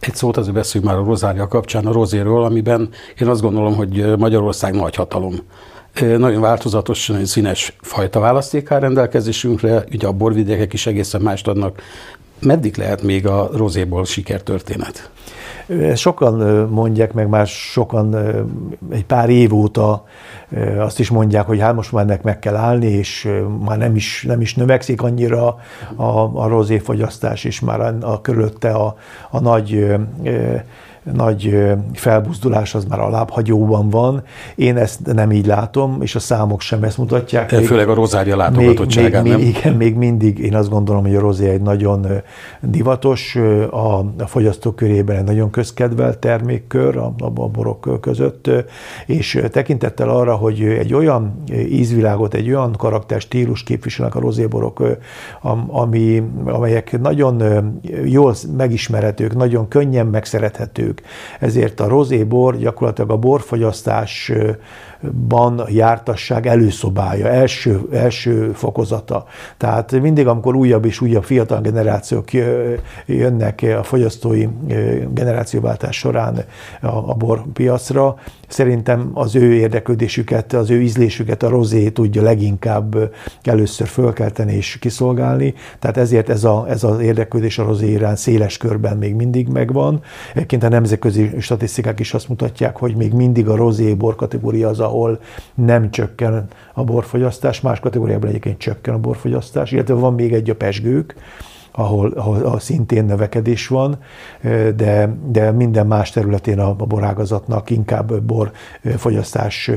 Egy 0.00 0.14
szót 0.14 0.36
azért 0.36 0.54
beszéljünk 0.54 0.92
már 0.92 1.02
a 1.02 1.06
rozária 1.06 1.48
kapcsán, 1.48 1.86
a 1.86 1.92
rozéről, 1.92 2.44
amiben 2.44 2.90
én 3.20 3.28
azt 3.28 3.40
gondolom, 3.40 3.74
hogy 3.74 4.16
Magyarország 4.18 4.74
nagy 4.74 4.94
hatalom 4.94 5.34
nagyon 6.00 6.40
változatos, 6.40 7.08
nagyon 7.08 7.24
színes 7.24 7.76
fajta 7.80 8.20
választék 8.20 8.70
áll 8.70 8.80
rendelkezésünkre, 8.80 9.84
ugye 9.92 10.06
a 10.06 10.12
borvidékek 10.12 10.72
is 10.72 10.86
egészen 10.86 11.20
mást 11.20 11.48
adnak. 11.48 11.82
Meddig 12.40 12.76
lehet 12.76 13.02
még 13.02 13.26
a 13.26 13.50
rozéból 13.52 14.04
sikertörténet? 14.04 15.10
Sokan 15.94 16.68
mondják, 16.68 17.12
meg 17.12 17.28
már 17.28 17.46
sokan 17.46 18.16
egy 18.90 19.04
pár 19.04 19.28
év 19.28 19.54
óta 19.54 20.04
azt 20.78 20.98
is 21.00 21.10
mondják, 21.10 21.46
hogy 21.46 21.60
hát 21.60 21.74
most 21.74 21.92
már 21.92 22.04
ennek 22.04 22.22
meg 22.22 22.38
kell 22.38 22.56
állni, 22.56 22.86
és 22.86 23.28
már 23.64 23.78
nem 23.78 23.96
is, 23.96 24.24
nem 24.26 24.40
is 24.40 24.54
növekszik 24.54 25.02
annyira 25.02 25.56
a, 25.96 26.10
a 26.34 26.48
rozéfogyasztás, 26.48 27.44
és 27.44 27.60
már 27.60 27.80
a, 27.80 27.94
a 28.00 28.20
körülötte 28.20 28.70
a, 28.70 28.96
a 29.30 29.40
nagy 29.40 29.86
nagy 31.12 31.56
felbuzdulás 31.92 32.74
az 32.74 32.84
már 32.84 33.00
a 33.00 33.10
lábhagyóban 33.10 33.90
van. 33.90 34.22
Én 34.54 34.76
ezt 34.76 35.12
nem 35.12 35.30
így 35.32 35.46
látom, 35.46 35.98
és 36.00 36.14
a 36.14 36.18
számok 36.18 36.60
sem 36.60 36.82
ezt 36.82 36.98
mutatják. 36.98 37.52
Még, 37.52 37.66
Főleg 37.66 37.88
a 37.88 37.94
rozária 37.94 38.36
látogatottságán, 38.36 39.22
még, 39.22 39.36
még, 39.36 39.46
Igen, 39.46 39.74
még 39.74 39.94
mindig 39.94 40.38
én 40.38 40.54
azt 40.54 40.70
gondolom, 40.70 41.02
hogy 41.02 41.14
a 41.14 41.20
rozé 41.20 41.48
egy 41.48 41.62
nagyon 41.62 42.06
divatos, 42.60 43.36
a, 43.70 43.98
a 43.98 44.26
fogyasztók 44.26 44.76
körében 44.76 45.16
egy 45.16 45.24
nagyon 45.24 45.50
közkedvelt 45.50 46.18
termékkör 46.18 46.96
a, 46.96 47.14
a 47.18 47.30
borok 47.30 47.98
között, 48.00 48.50
és 49.06 49.42
tekintettel 49.50 50.08
arra, 50.08 50.34
hogy 50.34 50.60
egy 50.62 50.94
olyan 50.94 51.42
ízvilágot, 51.68 52.34
egy 52.34 52.48
olyan 52.48 52.72
karakter 52.72 53.20
stílus 53.20 53.62
képviselnek 53.62 54.14
a 54.14 54.20
rozéborok, 54.20 54.82
ami, 55.68 56.22
amelyek 56.44 57.00
nagyon 57.00 57.42
jól 58.04 58.34
megismerhetők, 58.56 59.34
nagyon 59.36 59.68
könnyen 59.68 60.06
megszerethetők, 60.06 60.95
ezért 61.40 61.80
a 61.80 61.88
rozébor 61.88 62.56
gyakorlatilag 62.56 63.10
a 63.10 63.16
borfogyasztás 63.16 64.32
ban 65.28 65.62
jártasság 65.68 66.46
előszobája, 66.46 67.28
első, 67.28 67.80
első 67.92 68.52
fokozata. 68.52 69.24
Tehát 69.56 70.00
mindig, 70.00 70.26
amikor 70.26 70.54
újabb 70.54 70.84
és 70.84 71.00
újabb 71.00 71.24
fiatal 71.24 71.60
generációk 71.60 72.30
jönnek 73.06 73.66
a 73.78 73.82
fogyasztói 73.82 74.46
generációváltás 75.12 75.96
során 75.96 76.44
a, 76.80 76.86
a 76.86 77.14
borpiacra, 77.14 78.16
szerintem 78.48 79.10
az 79.14 79.34
ő 79.34 79.54
érdeklődésüket, 79.54 80.52
az 80.52 80.70
ő 80.70 80.80
ízlésüket 80.80 81.42
a 81.42 81.48
rozé 81.48 81.88
tudja 81.88 82.22
leginkább 82.22 83.12
először 83.42 83.86
fölkelteni 83.86 84.52
és 84.52 84.78
kiszolgálni, 84.78 85.54
tehát 85.78 85.96
ezért 85.96 86.28
ez, 86.28 86.44
a, 86.44 86.66
ez 86.68 86.84
az 86.84 87.00
érdeklődés 87.00 87.58
a 87.58 87.64
rozé 87.64 87.90
irán 87.90 88.16
széles 88.16 88.56
körben 88.56 88.96
még 88.96 89.14
mindig 89.14 89.48
megvan. 89.48 90.02
Egyébként 90.34 90.62
a 90.62 90.68
nemzetközi 90.68 91.30
statisztikák 91.40 92.00
is 92.00 92.14
azt 92.14 92.28
mutatják, 92.28 92.76
hogy 92.76 92.96
még 92.96 93.12
mindig 93.12 93.48
a 93.48 93.56
rozé 93.56 93.94
bor 93.94 94.14
kategória 94.14 94.68
az, 94.68 94.80
ahol 94.86 95.20
nem 95.54 95.90
csökken 95.90 96.46
a 96.74 96.84
borfogyasztás, 96.84 97.60
más 97.60 97.80
kategóriában 97.80 98.28
egyébként 98.28 98.58
csökken 98.58 98.94
a 98.94 98.98
borfogyasztás, 98.98 99.72
illetve 99.72 99.94
van 99.94 100.14
még 100.14 100.32
egy 100.32 100.50
a 100.50 100.54
pesgők, 100.54 101.14
ahol, 101.76 102.12
ahol, 102.16 102.36
ahol 102.42 102.60
szintén 102.60 103.04
növekedés 103.04 103.68
van, 103.68 103.98
de, 104.76 105.16
de 105.26 105.50
minden 105.50 105.86
más 105.86 106.10
területén 106.10 106.58
a, 106.58 106.68
a 106.78 106.86
borágazatnak 106.86 107.70
inkább 107.70 108.22
borfogyasztás 108.22 109.70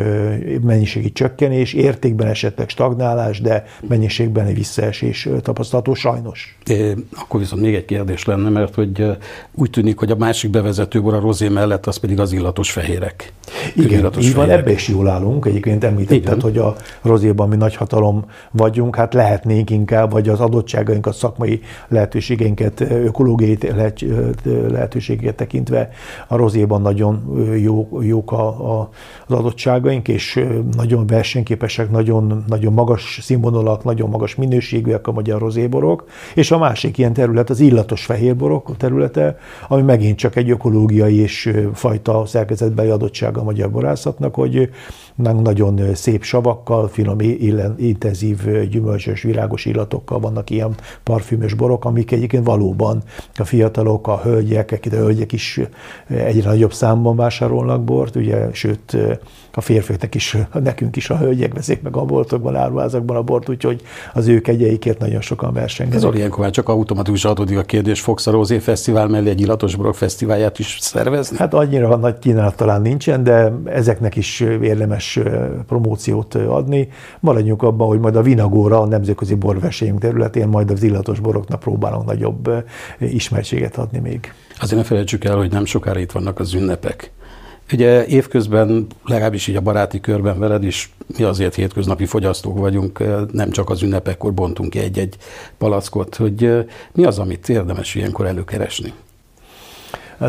mennyiségi 0.62 1.12
csökkenés, 1.12 1.74
értékben 1.74 2.28
esetleg 2.28 2.70
stagnálás, 2.70 3.42
de 3.42 3.64
mennyiségben 3.88 4.46
egy 4.46 4.56
visszaesés 4.56 5.30
tapasztalható 5.42 5.94
sajnos. 5.94 6.58
É, 6.66 6.96
akkor 7.16 7.40
viszont 7.40 7.62
még 7.62 7.76
egy 7.76 7.86
kérdés 7.86 8.26
lenne, 8.26 8.50
mert 8.50 8.76
hogy 8.76 9.18
úgy 9.54 9.70
tűnik, 9.70 9.98
hogy 10.00 10.12
a 10.12 10.16
másik 10.16 10.50
bevezető 10.50 11.02
bor 11.02 11.14
a 11.14 11.20
rozé 11.20 11.48
mellett 11.48 11.86
az 11.86 11.98
pedig 11.98 12.20
az 12.20 12.32
illatos 12.32 12.72
fehérek. 12.72 13.34
Igen, 13.76 14.12
így 14.20 14.34
van, 14.34 14.50
ebbe 14.50 14.72
is 14.72 14.88
jól 14.88 15.08
állunk. 15.08 15.46
Egyébként 15.46 15.84
említetted, 15.84 16.22
Igen. 16.22 16.42
hogy 16.42 16.58
a 16.58 16.76
rozéban 17.02 17.50
mi 17.50 17.56
nagy 17.56 17.76
hatalom 17.76 18.26
vagyunk, 18.52 18.96
hát 18.96 19.14
lehetnénk 19.14 19.70
inkább, 19.70 20.12
vagy 20.12 20.30
az 20.30 20.40
adottságainkat, 20.40 21.14
szakmai 21.14 21.62
lehetőségeinket, 21.90 22.80
ökológiai 22.80 23.58
lehetőségeket 24.68 25.36
tekintve. 25.36 25.90
A 26.28 26.36
rozéban 26.36 26.82
nagyon 26.82 27.38
jó, 27.62 28.02
jók 28.02 28.32
a, 28.32 28.80
a, 28.80 28.90
az 29.28 29.36
adottságaink, 29.36 30.08
és 30.08 30.46
nagyon 30.76 31.08
versenyképesek, 31.08 31.92
nagyon, 31.92 32.44
nagyon 32.48 32.74
magas 32.74 33.20
színvonalak, 33.22 33.84
nagyon 33.84 34.10
magas 34.10 34.36
minőségűek 34.36 35.08
a 35.08 35.12
magyar 35.12 35.40
rozéborok, 35.40 36.04
és 36.36 36.52
a 36.52 36.58
másik 36.58 36.98
ilyen 36.98 37.14
terület 37.14 37.50
az 37.50 37.60
illatos 37.60 38.06
fehérborok 38.06 38.78
területe, 38.78 39.38
ami 39.68 39.82
megint 39.82 40.18
csak 40.18 40.36
egy 40.36 40.50
ökológiai 40.50 41.20
és 41.20 41.54
fajta 41.74 42.26
szerkezetbeli 42.26 42.90
adottsága 42.90 43.42
a 43.42 43.44
magyar 43.44 43.72
borászatnak, 43.72 44.36
hogy 44.36 44.70
nagyon 45.16 45.96
szép 45.96 46.24
savakkal, 46.24 46.88
finom, 46.88 47.18
intenzív, 47.78 48.68
gyümölcsös, 48.70 49.22
virágos 49.22 49.66
illatokkal 49.66 50.20
vannak 50.20 50.50
ilyen 50.50 50.76
parfümös 51.04 51.54
borok, 51.54 51.79
borok, 51.80 51.86
amik 51.86 52.12
egyébként 52.12 52.46
valóban 52.46 53.04
a 53.36 53.44
fiatalok, 53.44 54.08
a 54.08 54.20
hölgyek, 54.24 54.80
a 54.92 54.96
hölgyek 54.96 55.32
is 55.32 55.60
egyre 56.08 56.50
nagyobb 56.50 56.74
számban 56.74 57.16
vásárolnak 57.16 57.84
bort, 57.84 58.16
ugye, 58.16 58.54
sőt 58.54 58.98
a 59.60 59.62
férfiaknak 59.62 60.16
is, 60.16 60.38
nekünk 60.64 60.96
is 60.96 61.10
a 61.10 61.18
hölgyek 61.18 61.54
veszik 61.54 61.82
meg 61.82 61.96
a 61.96 62.04
boltokban, 62.04 62.56
áruházakban 62.56 63.18
a 63.18 63.22
bort, 63.22 63.50
úgyhogy 63.50 63.82
az 64.14 64.28
ő 64.28 64.42
kegyeikért 64.42 65.00
nagyon 65.00 65.22
sokan 65.22 65.54
versengezik. 65.54 66.10
Ez 66.10 66.16
ilyenkor 66.16 66.40
már 66.40 66.52
csak 66.52 66.70
automatikusan 66.70 67.32
adódik 67.32 67.58
a 67.58 67.64
kérdés, 67.64 68.02
fogsz 68.02 68.28
a 68.28 68.32
Rózé 68.32 68.60
Fesztivál 68.60 69.08
mellé 69.08 69.30
egy 69.30 69.42
illatos 69.42 69.76
borok 69.76 69.96
fesztiválját 69.96 70.60
is 70.60 70.78
szervezni? 70.80 71.38
Hát 71.38 71.54
annyira 71.54 71.96
nagy 71.96 72.20
kínálat 72.20 72.56
talán 72.56 72.82
nincsen, 72.82 73.24
de 73.24 73.54
ezeknek 73.66 74.16
is 74.16 74.40
érdemes 74.40 75.20
promóciót 75.68 76.36
adni. 76.36 76.90
Maradjunk 77.20 77.64
abban, 77.64 77.88
hogy 77.88 78.00
majd 78.00 78.16
a 78.16 78.22
Vinagóra, 78.22 78.82
a 78.82 78.86
nemzetközi 78.86 79.36
borversenyünk 79.36 80.00
területén 80.00 80.48
majd 80.48 80.72
az 80.72 80.84
illatos 80.84 81.20
boroknak 81.20 81.60
próbálunk 81.60 82.06
nagyobb 82.06 82.50
ismertséget 83.00 83.78
adni 83.78 84.00
még. 84.00 84.34
Azért 84.60 84.82
ne 84.82 84.88
felejtsük 84.88 85.24
el, 85.24 85.38
hogy 85.38 85.52
nem 85.52 85.66
sokára 85.66 86.00
itt 86.00 86.12
vannak 86.12 86.40
az 86.40 86.54
ünnepek. 86.54 87.12
Ugye 87.74 88.06
évközben, 88.06 88.88
legalábbis 89.06 89.48
így 89.48 89.56
a 89.56 89.62
baráti 89.62 90.00
körben 90.00 90.40
veled 90.40 90.64
is, 90.64 90.94
mi 91.18 91.24
azért 91.24 91.56
hétköznapi 91.56 92.06
fogyasztók 92.06 92.58
vagyunk, 92.58 93.04
nem 93.32 93.52
csak 93.52 93.70
az 93.70 93.82
ünnepekkor 93.82 94.34
bontunk 94.34 94.70
ki 94.70 94.80
egy-egy 94.80 95.18
palackot, 95.58 96.16
hogy 96.16 96.66
mi 96.92 97.04
az, 97.04 97.20
amit 97.20 97.50
érdemes 97.50 97.96
ilyenkor 97.96 98.26
előkeresni? 98.26 98.94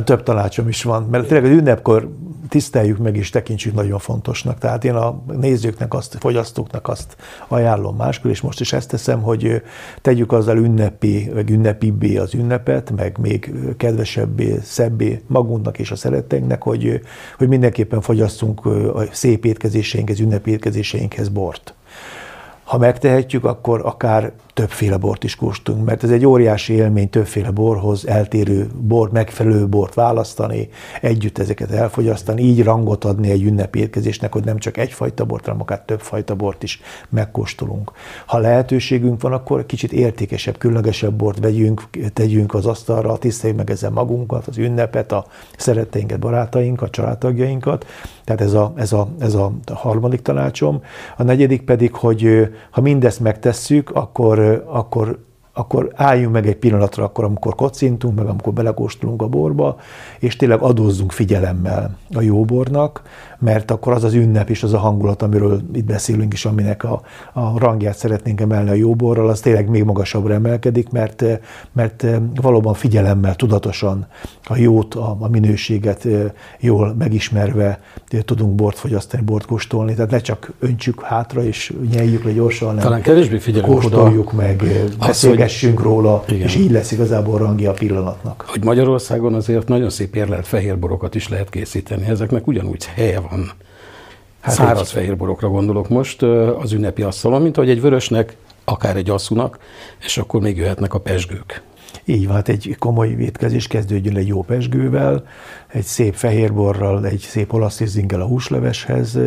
Több 0.05 0.23
tanácsom 0.23 0.69
is 0.69 0.83
van, 0.83 1.03
mert 1.03 1.27
tényleg 1.27 1.51
az 1.51 1.59
ünnepkor 1.59 2.11
tiszteljük 2.49 2.99
meg 2.99 3.17
és 3.17 3.31
tekintsük 3.31 3.75
nagyon 3.75 3.99
fontosnak. 3.99 4.59
Tehát 4.59 4.85
én 4.85 4.95
a 4.95 5.23
nézőknek, 5.27 5.95
azt, 5.95 6.17
fogyasztóknak 6.21 6.89
azt 6.89 7.17
ajánlom 7.49 7.97
máskor, 7.97 8.31
és 8.31 8.41
most 8.41 8.61
is 8.61 8.73
ezt 8.73 8.89
teszem, 8.89 9.23
hogy 9.23 9.63
tegyük 10.01 10.33
azzal 10.33 10.57
ünnepi, 10.57 11.31
vagy 11.35 11.51
ünnepibbé 11.51 12.17
az 12.17 12.35
ünnepet, 12.35 12.91
meg 12.97 13.19
még 13.19 13.53
kedvesebbé, 13.77 14.59
szebbé 14.63 15.23
magunknak 15.27 15.79
és 15.79 15.91
a 15.91 15.97
szeretteinknek, 15.97 16.63
hogy, 16.63 17.01
hogy 17.39 17.49
mindenképpen 17.49 18.01
fogyasszunk 18.01 18.67
a 18.67 19.03
szép 19.13 19.45
étkezéseinkhez, 19.45 20.21
ünnepi 20.21 20.51
étkezéseinkhez 20.51 21.29
bort. 21.29 21.75
Ha 22.71 22.79
megtehetjük, 22.79 23.45
akkor 23.45 23.81
akár 23.85 24.33
többféle 24.55 24.97
bort 24.97 25.25
is 25.25 25.37
kóstolunk, 25.37 25.85
mert 25.85 26.05
ez 26.05 26.11
egy 26.11 26.27
óriási 26.27 26.73
élmény 26.73 27.11
többféle 27.11 27.51
borhoz, 27.51 28.07
eltérő 28.07 28.69
bor, 28.81 29.11
megfelelő 29.13 29.69
bort 29.69 29.95
választani, 29.95 30.69
együtt 31.01 31.39
ezeket 31.39 31.71
elfogyasztani, 31.71 32.43
így 32.43 32.63
rangot 32.63 33.05
adni 33.05 33.31
egy 33.31 33.43
ünnepi 33.43 33.79
érkezésnek, 33.79 34.33
hogy 34.33 34.45
nem 34.45 34.59
csak 34.59 34.77
egyfajta 34.77 35.25
bort, 35.25 35.45
hanem 35.45 35.61
akár 35.61 35.83
többfajta 35.85 36.35
bort 36.35 36.63
is 36.63 36.81
megkóstolunk. 37.09 37.93
Ha 38.27 38.39
lehetőségünk 38.39 39.23
van, 39.23 39.33
akkor 39.33 39.67
kicsit 39.67 39.93
értékesebb, 39.93 40.59
különlegesebb 40.59 41.15
bort 41.15 41.39
vegyünk, 41.39 41.83
tegyünk 42.13 42.55
az 42.55 42.67
asztalra, 42.67 43.19
tiszteljük 43.19 43.59
meg 43.59 43.71
ezzel 43.71 43.91
magunkat, 43.91 44.47
az 44.47 44.59
ünnepet, 44.59 45.13
a 45.13 45.27
szeretteinket, 45.57 46.19
barátainkat, 46.19 46.91
családtagjainkat. 46.91 47.87
Tehát 48.31 48.45
ez 48.45 48.55
a, 48.55 48.73
ez, 48.77 48.93
a, 48.93 49.09
ez 49.19 49.35
a 49.35 49.53
harmadik 49.75 50.23
tanácsom. 50.23 50.83
A 51.17 51.23
negyedik 51.23 51.63
pedig, 51.63 51.95
hogy 51.95 52.49
ha 52.71 52.81
mindezt 52.81 53.21
megtesszük, 53.21 53.91
akkor 53.91 54.65
akkor, 54.67 55.19
akkor 55.53 55.91
álljunk 55.95 56.33
meg 56.33 56.47
egy 56.47 56.57
pillanatra, 56.57 57.05
akkor, 57.05 57.25
amikor 57.25 57.55
kocintunk, 57.55 58.17
meg 58.17 58.27
amikor 58.27 58.53
belekóstolunk 58.53 59.23
a 59.23 59.29
borba, 59.29 59.77
és 60.19 60.37
tényleg 60.37 60.61
adózzunk 60.61 61.13
figyelemmel 61.13 61.97
a 62.15 62.21
jóbornak, 62.21 63.03
mert 63.39 63.71
akkor 63.71 63.93
az 63.93 64.05
az 64.05 64.15
ünnep 64.15 64.51
és 64.51 64.63
az 64.63 64.73
a 64.73 64.79
hangulat, 64.79 65.23
amiről 65.23 65.61
itt 65.73 65.85
beszélünk 65.85 66.33
is, 66.33 66.45
aminek 66.45 66.85
a, 66.85 67.03
a 67.33 67.59
rangját 67.59 67.97
szeretnénk 67.97 68.41
emelni 68.41 68.71
a 68.71 68.75
jóborral, 68.75 69.29
az 69.29 69.41
tényleg 69.41 69.69
még 69.69 69.85
magasabbra 69.85 70.35
emelkedik, 70.35 70.91
mert, 70.91 71.25
mert 71.73 72.07
valóban 72.35 72.75
figyelemmel, 72.75 73.35
tudatosan 73.35 74.07
a 74.45 74.57
jót, 74.57 74.95
a, 74.95 75.17
a 75.21 75.29
minőséget 75.29 76.07
jól 76.61 76.95
megismerve 76.99 77.81
tudunk 78.25 78.55
bort 78.55 78.79
fogyasztani, 78.79 79.23
bort 79.23 79.47
kóstolni. 79.47 79.95
Tehát 79.95 80.11
ne 80.11 80.19
csak 80.19 80.53
öntsük 80.59 81.03
hátra 81.03 81.45
és 81.45 81.75
nyeljük 81.91 82.25
le 82.25 82.33
gyorsan, 82.33 82.69
hanem 82.69 82.83
Talán 82.83 83.03
kevésbé 83.03 83.39
figyelünk 83.39 83.73
kóstoljuk 83.73 84.33
oda. 84.33 84.43
meg, 84.43 84.63
beszélgessünk 84.99 85.39
hogy, 85.39 85.40
róla, 85.75 86.25
igen. 86.29 86.47
és 86.47 86.57
így 86.57 86.71
lesz 86.71 86.93
igazából 86.93 87.39
rangja 87.39 87.71
a 87.71 87.75
pillanatnak. 87.75 88.45
Hogy 88.49 88.65
Magyarországon 88.65 89.35
azért 89.35 89.69
nagyon 89.69 89.91
szép 89.91 90.15
érlelt 90.15 90.47
fehérborokat 90.47 91.15
is 91.15 91.29
lehet 91.29 91.51
készíteni. 91.51 92.07
Ezeknek 92.07 92.47
ugyanúgy 92.47 92.85
helye 92.85 93.21
van. 93.21 93.51
Hát 94.41 94.55
Száraz 94.55 94.81
egy... 94.81 94.89
fehérborokra 94.89 95.49
gondolok 95.49 95.89
most 95.89 96.23
az 96.59 96.73
ünnepi 96.73 97.03
asztalon, 97.03 97.43
mint 97.43 97.57
hogy 97.57 97.71
egy 97.71 97.81
vörösnek, 97.81 98.37
akár 98.65 98.97
egy 98.97 99.11
asszúnak, 99.11 99.59
és 100.05 100.19
akkor 100.19 100.41
még 100.41 100.57
jöhetnek 100.57 100.95
a 100.95 101.01
pesgők. 101.01 101.63
Így 102.05 102.27
van, 102.27 102.35
hát 102.35 102.49
egy 102.49 102.77
komoly 102.79 103.09
étkezés 103.09 103.67
kezdődjön 103.67 104.17
egy 104.17 104.27
jó 104.27 104.43
pesgővel, 104.43 105.25
egy 105.69 105.85
szép 105.85 106.15
fehérborral, 106.15 107.07
egy 107.07 107.19
szép 107.19 107.53
olasz 107.53 107.79
rizzinggel 107.79 108.21
a 108.21 108.27
húsleveshez, 108.27 109.19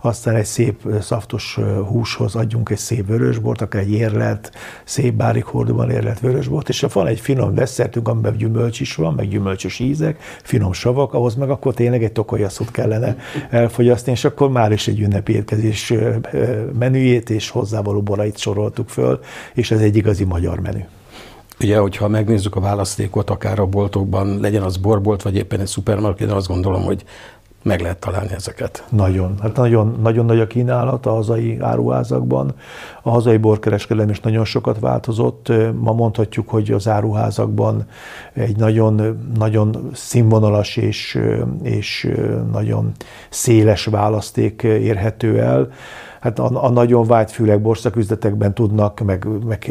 aztán 0.00 0.34
egy 0.34 0.44
szép 0.44 0.80
szaftos 1.00 1.58
húshoz 1.88 2.34
adjunk 2.34 2.70
egy 2.70 2.78
szép 2.78 3.06
vörösbort, 3.06 3.60
akár 3.60 3.82
egy 3.82 3.92
érlelt, 3.92 4.52
szép 4.84 5.14
bárik 5.14 5.44
hordóban 5.44 5.90
érlelt 5.90 6.20
vörösbort, 6.20 6.68
és 6.68 6.86
van 6.92 7.06
egy 7.06 7.20
finom 7.20 7.54
desszertünk, 7.54 8.08
amiben 8.08 8.36
gyümölcs 8.36 8.80
is 8.80 8.94
van, 8.94 9.14
meg 9.14 9.28
gyümölcsös 9.28 9.78
ízek, 9.78 10.20
finom 10.42 10.72
savak, 10.72 11.14
ahhoz 11.14 11.34
meg 11.34 11.50
akkor 11.50 11.74
tényleg 11.74 12.04
egy 12.04 12.12
tokolyaszút 12.12 12.70
kellene 12.70 13.16
elfogyasztani, 13.50 14.16
és 14.16 14.24
akkor 14.24 14.50
már 14.50 14.72
is 14.72 14.88
egy 14.88 15.00
ünnepi 15.00 15.32
étkezés 15.32 15.92
menüjét 16.78 17.30
és 17.30 17.50
hozzávaló 17.50 18.02
borait 18.02 18.38
soroltuk 18.38 18.88
föl, 18.88 19.20
és 19.54 19.70
ez 19.70 19.80
egy 19.80 19.96
igazi 19.96 20.24
magyar 20.24 20.60
menü. 20.60 20.82
Ugye, 21.62 21.78
hogyha 21.78 22.08
megnézzük 22.08 22.56
a 22.56 22.60
választékot, 22.60 23.30
akár 23.30 23.58
a 23.58 23.66
boltokban, 23.66 24.40
legyen 24.40 24.62
az 24.62 24.76
borbolt, 24.76 25.22
vagy 25.22 25.36
éppen 25.36 25.60
egy 25.60 25.66
szupermarket, 25.66 26.30
azt 26.30 26.46
gondolom, 26.46 26.82
hogy 26.82 27.04
meg 27.62 27.80
lehet 27.80 27.98
találni 27.98 28.32
ezeket. 28.32 28.84
Nagyon. 28.88 29.34
Hát 29.42 29.56
nagyon, 29.56 29.98
nagyon 30.02 30.24
nagy 30.24 30.40
a 30.40 30.46
kínálat 30.46 31.06
a 31.06 31.10
hazai 31.10 31.58
áruházakban. 31.60 32.54
A 33.02 33.10
hazai 33.10 33.36
borkereskedelem 33.36 34.10
is 34.10 34.20
nagyon 34.20 34.44
sokat 34.44 34.78
változott. 34.78 35.52
Ma 35.80 35.92
mondhatjuk, 35.92 36.48
hogy 36.48 36.70
az 36.70 36.88
áruházakban 36.88 37.86
egy 38.32 38.56
nagyon, 38.56 39.20
nagyon 39.38 39.90
színvonalas 39.92 40.76
és, 40.76 41.18
és 41.62 42.12
nagyon 42.52 42.92
széles 43.28 43.84
választék 43.84 44.62
érhető 44.62 45.40
el 45.40 45.68
hát 46.20 46.38
a, 46.38 46.64
a 46.64 46.70
nagyon 46.70 47.06
vágyt 47.06 47.30
fülek 47.30 47.60
borszaküzletekben 47.60 48.54
tudnak, 48.54 49.00
meg, 49.00 49.26
meg 49.46 49.70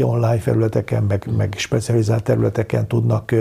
online 0.00 0.38
felületeken, 0.38 1.02
meg, 1.02 1.28
meg 1.36 1.54
specializált 1.56 2.22
területeken 2.22 2.88
tudnak 2.88 3.34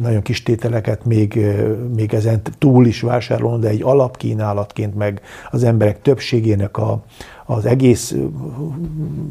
nagyon 0.00 0.22
kis 0.22 0.42
tételeket 0.42 1.04
még, 1.04 1.46
még 1.94 2.14
ezen 2.14 2.40
túl 2.58 2.86
is 2.86 3.00
vásárolni, 3.00 3.62
de 3.62 3.68
egy 3.68 3.82
alapkínálatként 3.82 4.94
meg 4.94 5.20
az 5.50 5.64
emberek 5.64 6.02
többségének 6.02 6.76
a, 6.76 7.02
az 7.50 7.66
egész 7.66 8.14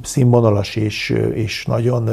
színvonalas 0.02 0.76
és, 0.76 1.10
és 1.34 1.66
nagyon 1.66 2.10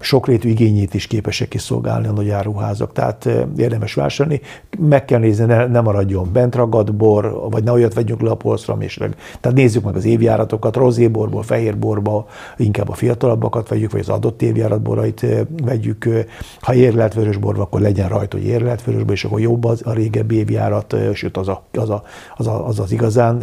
sokrétű 0.00 0.48
igényét 0.48 0.94
is 0.94 1.06
képesek 1.06 1.48
kiszolgálni 1.48 2.06
a 2.06 2.12
nagy 2.12 2.30
áruházak. 2.30 2.92
Tehát 2.92 3.28
érdemes 3.56 3.94
vásárolni. 3.94 4.40
Meg 4.78 5.04
kell 5.04 5.18
nézni, 5.18 5.44
ne, 5.44 5.66
ne 5.66 5.80
maradjon 5.80 6.32
bent 6.32 6.54
ragadt 6.54 6.94
bor, 6.94 7.48
vagy 7.50 7.64
ne 7.64 7.72
olyat 7.72 7.94
vegyünk 7.94 8.20
le 8.20 8.30
a 8.30 8.34
polcra, 8.34 8.76
és 8.78 8.94
Tehát 9.40 9.56
nézzük 9.56 9.84
meg 9.84 9.96
az 9.96 10.04
évjáratokat, 10.04 10.76
rozéborból, 10.76 11.42
fehérborba, 11.42 12.26
inkább 12.56 12.88
a 12.88 12.94
fiatalabbakat 12.94 13.68
vegyük, 13.68 13.90
vagy 13.90 14.00
az 14.00 14.08
adott 14.08 14.42
évjáratborait 14.42 15.26
vegyük. 15.64 16.08
Ha 16.60 16.74
érlelt 16.74 17.14
vörösborba, 17.14 17.62
akkor 17.62 17.80
legyen 17.80 18.08
rajta, 18.08 18.36
hogy 18.36 18.46
érlelt 18.46 18.82
vörösbor, 18.82 19.12
és 19.12 19.24
akkor 19.24 19.40
jobb 19.40 19.64
az 19.64 19.80
a 19.84 19.92
régebbi 19.92 20.36
évjárat, 20.36 20.96
sőt 21.12 21.36
az, 21.36 21.48
a, 21.48 21.62
az, 21.72 21.90
a, 21.90 22.02
az, 22.36 22.46
a, 22.46 22.66
az, 22.66 22.78
az 22.78 22.92
igazán 22.92 23.42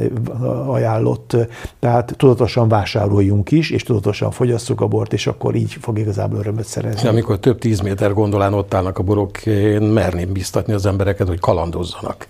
ajánlott. 1.02 1.36
Tehát 1.80 2.14
tudatosan 2.18 2.68
vásároljunk 2.68 3.52
is, 3.52 3.70
és 3.70 3.84
tudatosan 3.84 4.32
fogyasszuk 4.32 4.82
a 4.82 4.88
bort, 4.88 5.14
és 5.14 5.28
akkor 5.28 5.56
így 5.56 5.78
fog 5.82 6.00
igazából 6.00 6.40
örömöt 6.40 6.66
szerezni. 6.66 7.08
Amikor 7.08 7.40
több 7.40 7.58
tíz 7.58 7.80
méter 7.80 8.14
gondolán 8.14 8.54
ott 8.54 8.74
állnak 8.74 8.98
a 8.98 9.04
borok, 9.04 9.46
én 9.46 9.82
merném 9.82 10.34
biztatni 10.34 10.74
az 10.74 10.86
embereket, 10.86 11.28
hogy 11.28 11.40
kalandozzanak. 11.40 12.28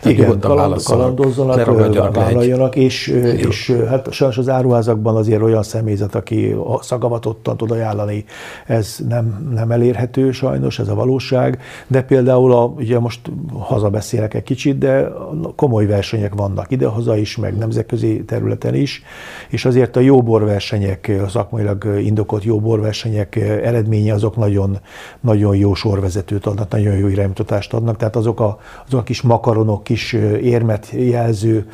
Tehát 0.00 0.18
Igen, 0.18 0.40
kaland, 0.40 0.82
kalandozzanak, 0.82 2.14
vállaljanak, 2.14 2.76
és, 2.76 3.06
és 3.36 3.76
hát 3.88 4.12
sajnos 4.12 4.38
az 4.38 4.48
áruházakban 4.48 5.16
azért 5.16 5.42
olyan 5.42 5.62
személyzet, 5.62 6.14
aki 6.14 6.56
szagavatottan 6.80 7.56
tud 7.56 7.70
ajánlani, 7.70 8.24
ez 8.66 8.96
nem, 9.08 9.50
nem 9.54 9.70
elérhető 9.70 10.32
sajnos, 10.32 10.78
ez 10.78 10.88
a 10.88 10.94
valóság, 10.94 11.58
de 11.86 12.02
például 12.02 12.52
a, 12.52 12.64
ugye 12.64 12.98
most 12.98 13.20
hazabeszélek 13.58 14.34
egy 14.34 14.42
kicsit, 14.42 14.78
de 14.78 15.08
komoly 15.56 15.86
versenyek 15.86 16.34
vannak 16.34 16.70
idehaza 16.70 17.16
is, 17.16 17.36
meg 17.36 17.56
nemzetközi 17.56 18.13
területen 18.22 18.74
is, 18.74 19.02
és 19.48 19.64
azért 19.64 19.96
a 19.96 20.00
jó 20.00 20.22
borversenyek, 20.22 21.10
a 21.24 21.28
szakmailag 21.28 22.00
indokolt 22.02 22.44
jó 22.44 22.60
borversenyek 22.60 23.36
eredménye 23.36 24.12
azok 24.14 24.36
nagyon, 24.36 24.78
nagyon 25.20 25.56
jó 25.56 25.74
sorvezetőt 25.74 26.46
adnak, 26.46 26.70
nagyon 26.70 26.96
jó 26.96 27.06
iránymutatást 27.06 27.72
adnak, 27.72 27.96
tehát 27.96 28.16
azok 28.16 28.40
a, 28.40 28.58
azok 28.86 29.00
a 29.00 29.02
kis 29.02 29.22
makaronok, 29.22 29.84
kis 29.84 30.12
érmet 30.42 30.90
jelző 30.92 31.66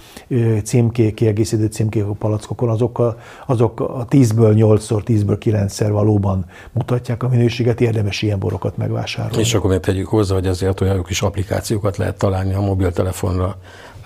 címkék, 0.65 1.15
kiegészítő 1.15 1.67
címkék 1.67 2.05
a 2.05 2.13
palackokon, 2.13 2.69
azok 2.69 2.99
a, 2.99 3.17
azok 3.47 3.81
a 3.81 4.07
10-ből 4.11 4.55
8-szor, 4.57 5.03
10-ből 5.07 5.39
9-szer 5.45 5.89
valóban 5.91 6.47
mutatják 6.73 7.23
a 7.23 7.29
minőséget, 7.29 7.81
érdemes 7.81 8.23
ilyen 8.23 8.39
borokat 8.39 8.77
megvásárolni. 8.77 9.39
És 9.39 9.55
akkor 9.55 9.71
még 9.71 9.81
tegyük 9.81 10.07
hozzá, 10.07 10.35
hogy 10.35 10.47
ezért 10.47 10.81
olyan 10.81 11.03
kis 11.03 11.23
applikációkat 11.23 11.97
lehet 11.97 12.19
találni 12.19 12.55
a 12.55 12.61
mobiltelefonra 12.61 13.57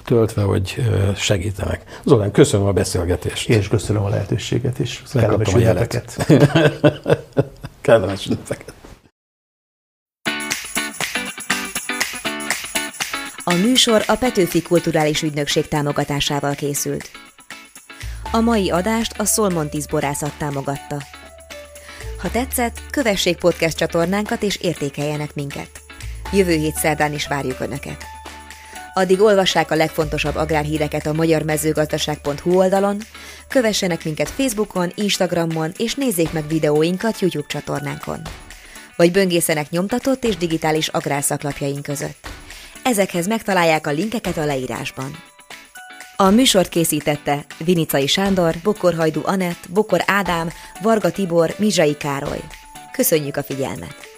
töltve, 0.04 0.42
hogy 0.42 0.82
segítenek. 1.16 2.00
Zolán, 2.04 2.30
köszönöm 2.30 2.66
a 2.66 2.72
beszélgetést. 2.72 3.48
És 3.48 3.68
köszönöm 3.68 4.02
a 4.02 4.08
lehetőséget, 4.08 4.78
és 4.78 5.02
kellemes 5.12 5.54
ünnepeket. 5.54 6.26
kellemes 7.80 8.26
ünnepeket. 8.26 8.72
A 13.44 13.54
műsor 13.54 14.04
a 14.06 14.16
Petőfi 14.16 14.62
Kulturális 14.62 15.22
Ügynökség 15.22 15.68
támogatásával 15.68 16.54
készült. 16.54 17.10
A 18.32 18.40
mai 18.40 18.70
adást 18.70 19.18
a 19.18 19.24
Szolmontis 19.24 19.86
borászat 19.86 20.32
támogatta. 20.38 20.96
Ha 22.18 22.30
tetszett, 22.30 22.80
kövessék 22.90 23.36
podcast 23.36 23.76
csatornánkat 23.76 24.42
és 24.42 24.56
értékeljenek 24.56 25.34
minket. 25.34 25.70
Jövő 26.32 26.52
hét 26.52 26.74
szerdán 26.74 27.12
is 27.12 27.26
várjuk 27.26 27.60
Önöket. 27.60 28.13
Addig 28.94 29.20
olvassák 29.20 29.70
a 29.70 29.74
legfontosabb 29.74 30.36
agrárhíreket 30.36 31.06
a 31.06 31.12
magyarmezőgazdaság.hu 31.12 32.56
oldalon, 32.56 33.00
kövessenek 33.48 34.04
minket 34.04 34.30
Facebookon, 34.30 34.92
Instagramon 34.94 35.72
és 35.76 35.94
nézzék 35.94 36.32
meg 36.32 36.48
videóinkat 36.48 37.18
YouTube 37.18 37.46
csatornánkon. 37.48 38.20
Vagy 38.96 39.12
böngészenek 39.12 39.70
nyomtatott 39.70 40.24
és 40.24 40.36
digitális 40.36 40.88
agrárszaklapjaink 40.88 41.82
között. 41.82 42.28
Ezekhez 42.84 43.26
megtalálják 43.26 43.86
a 43.86 43.90
linkeket 43.90 44.36
a 44.36 44.44
leírásban. 44.44 45.16
A 46.16 46.30
műsort 46.30 46.68
készítette 46.68 47.44
Vinicai 47.64 48.06
Sándor, 48.06 48.54
Bokorhajdu 48.62 49.20
Anett, 49.24 49.70
Bokor 49.70 50.02
Ádám, 50.06 50.50
Varga 50.82 51.10
Tibor, 51.10 51.54
Mizsai 51.58 51.96
Károly. 51.96 52.40
Köszönjük 52.92 53.36
a 53.36 53.42
figyelmet! 53.42 54.13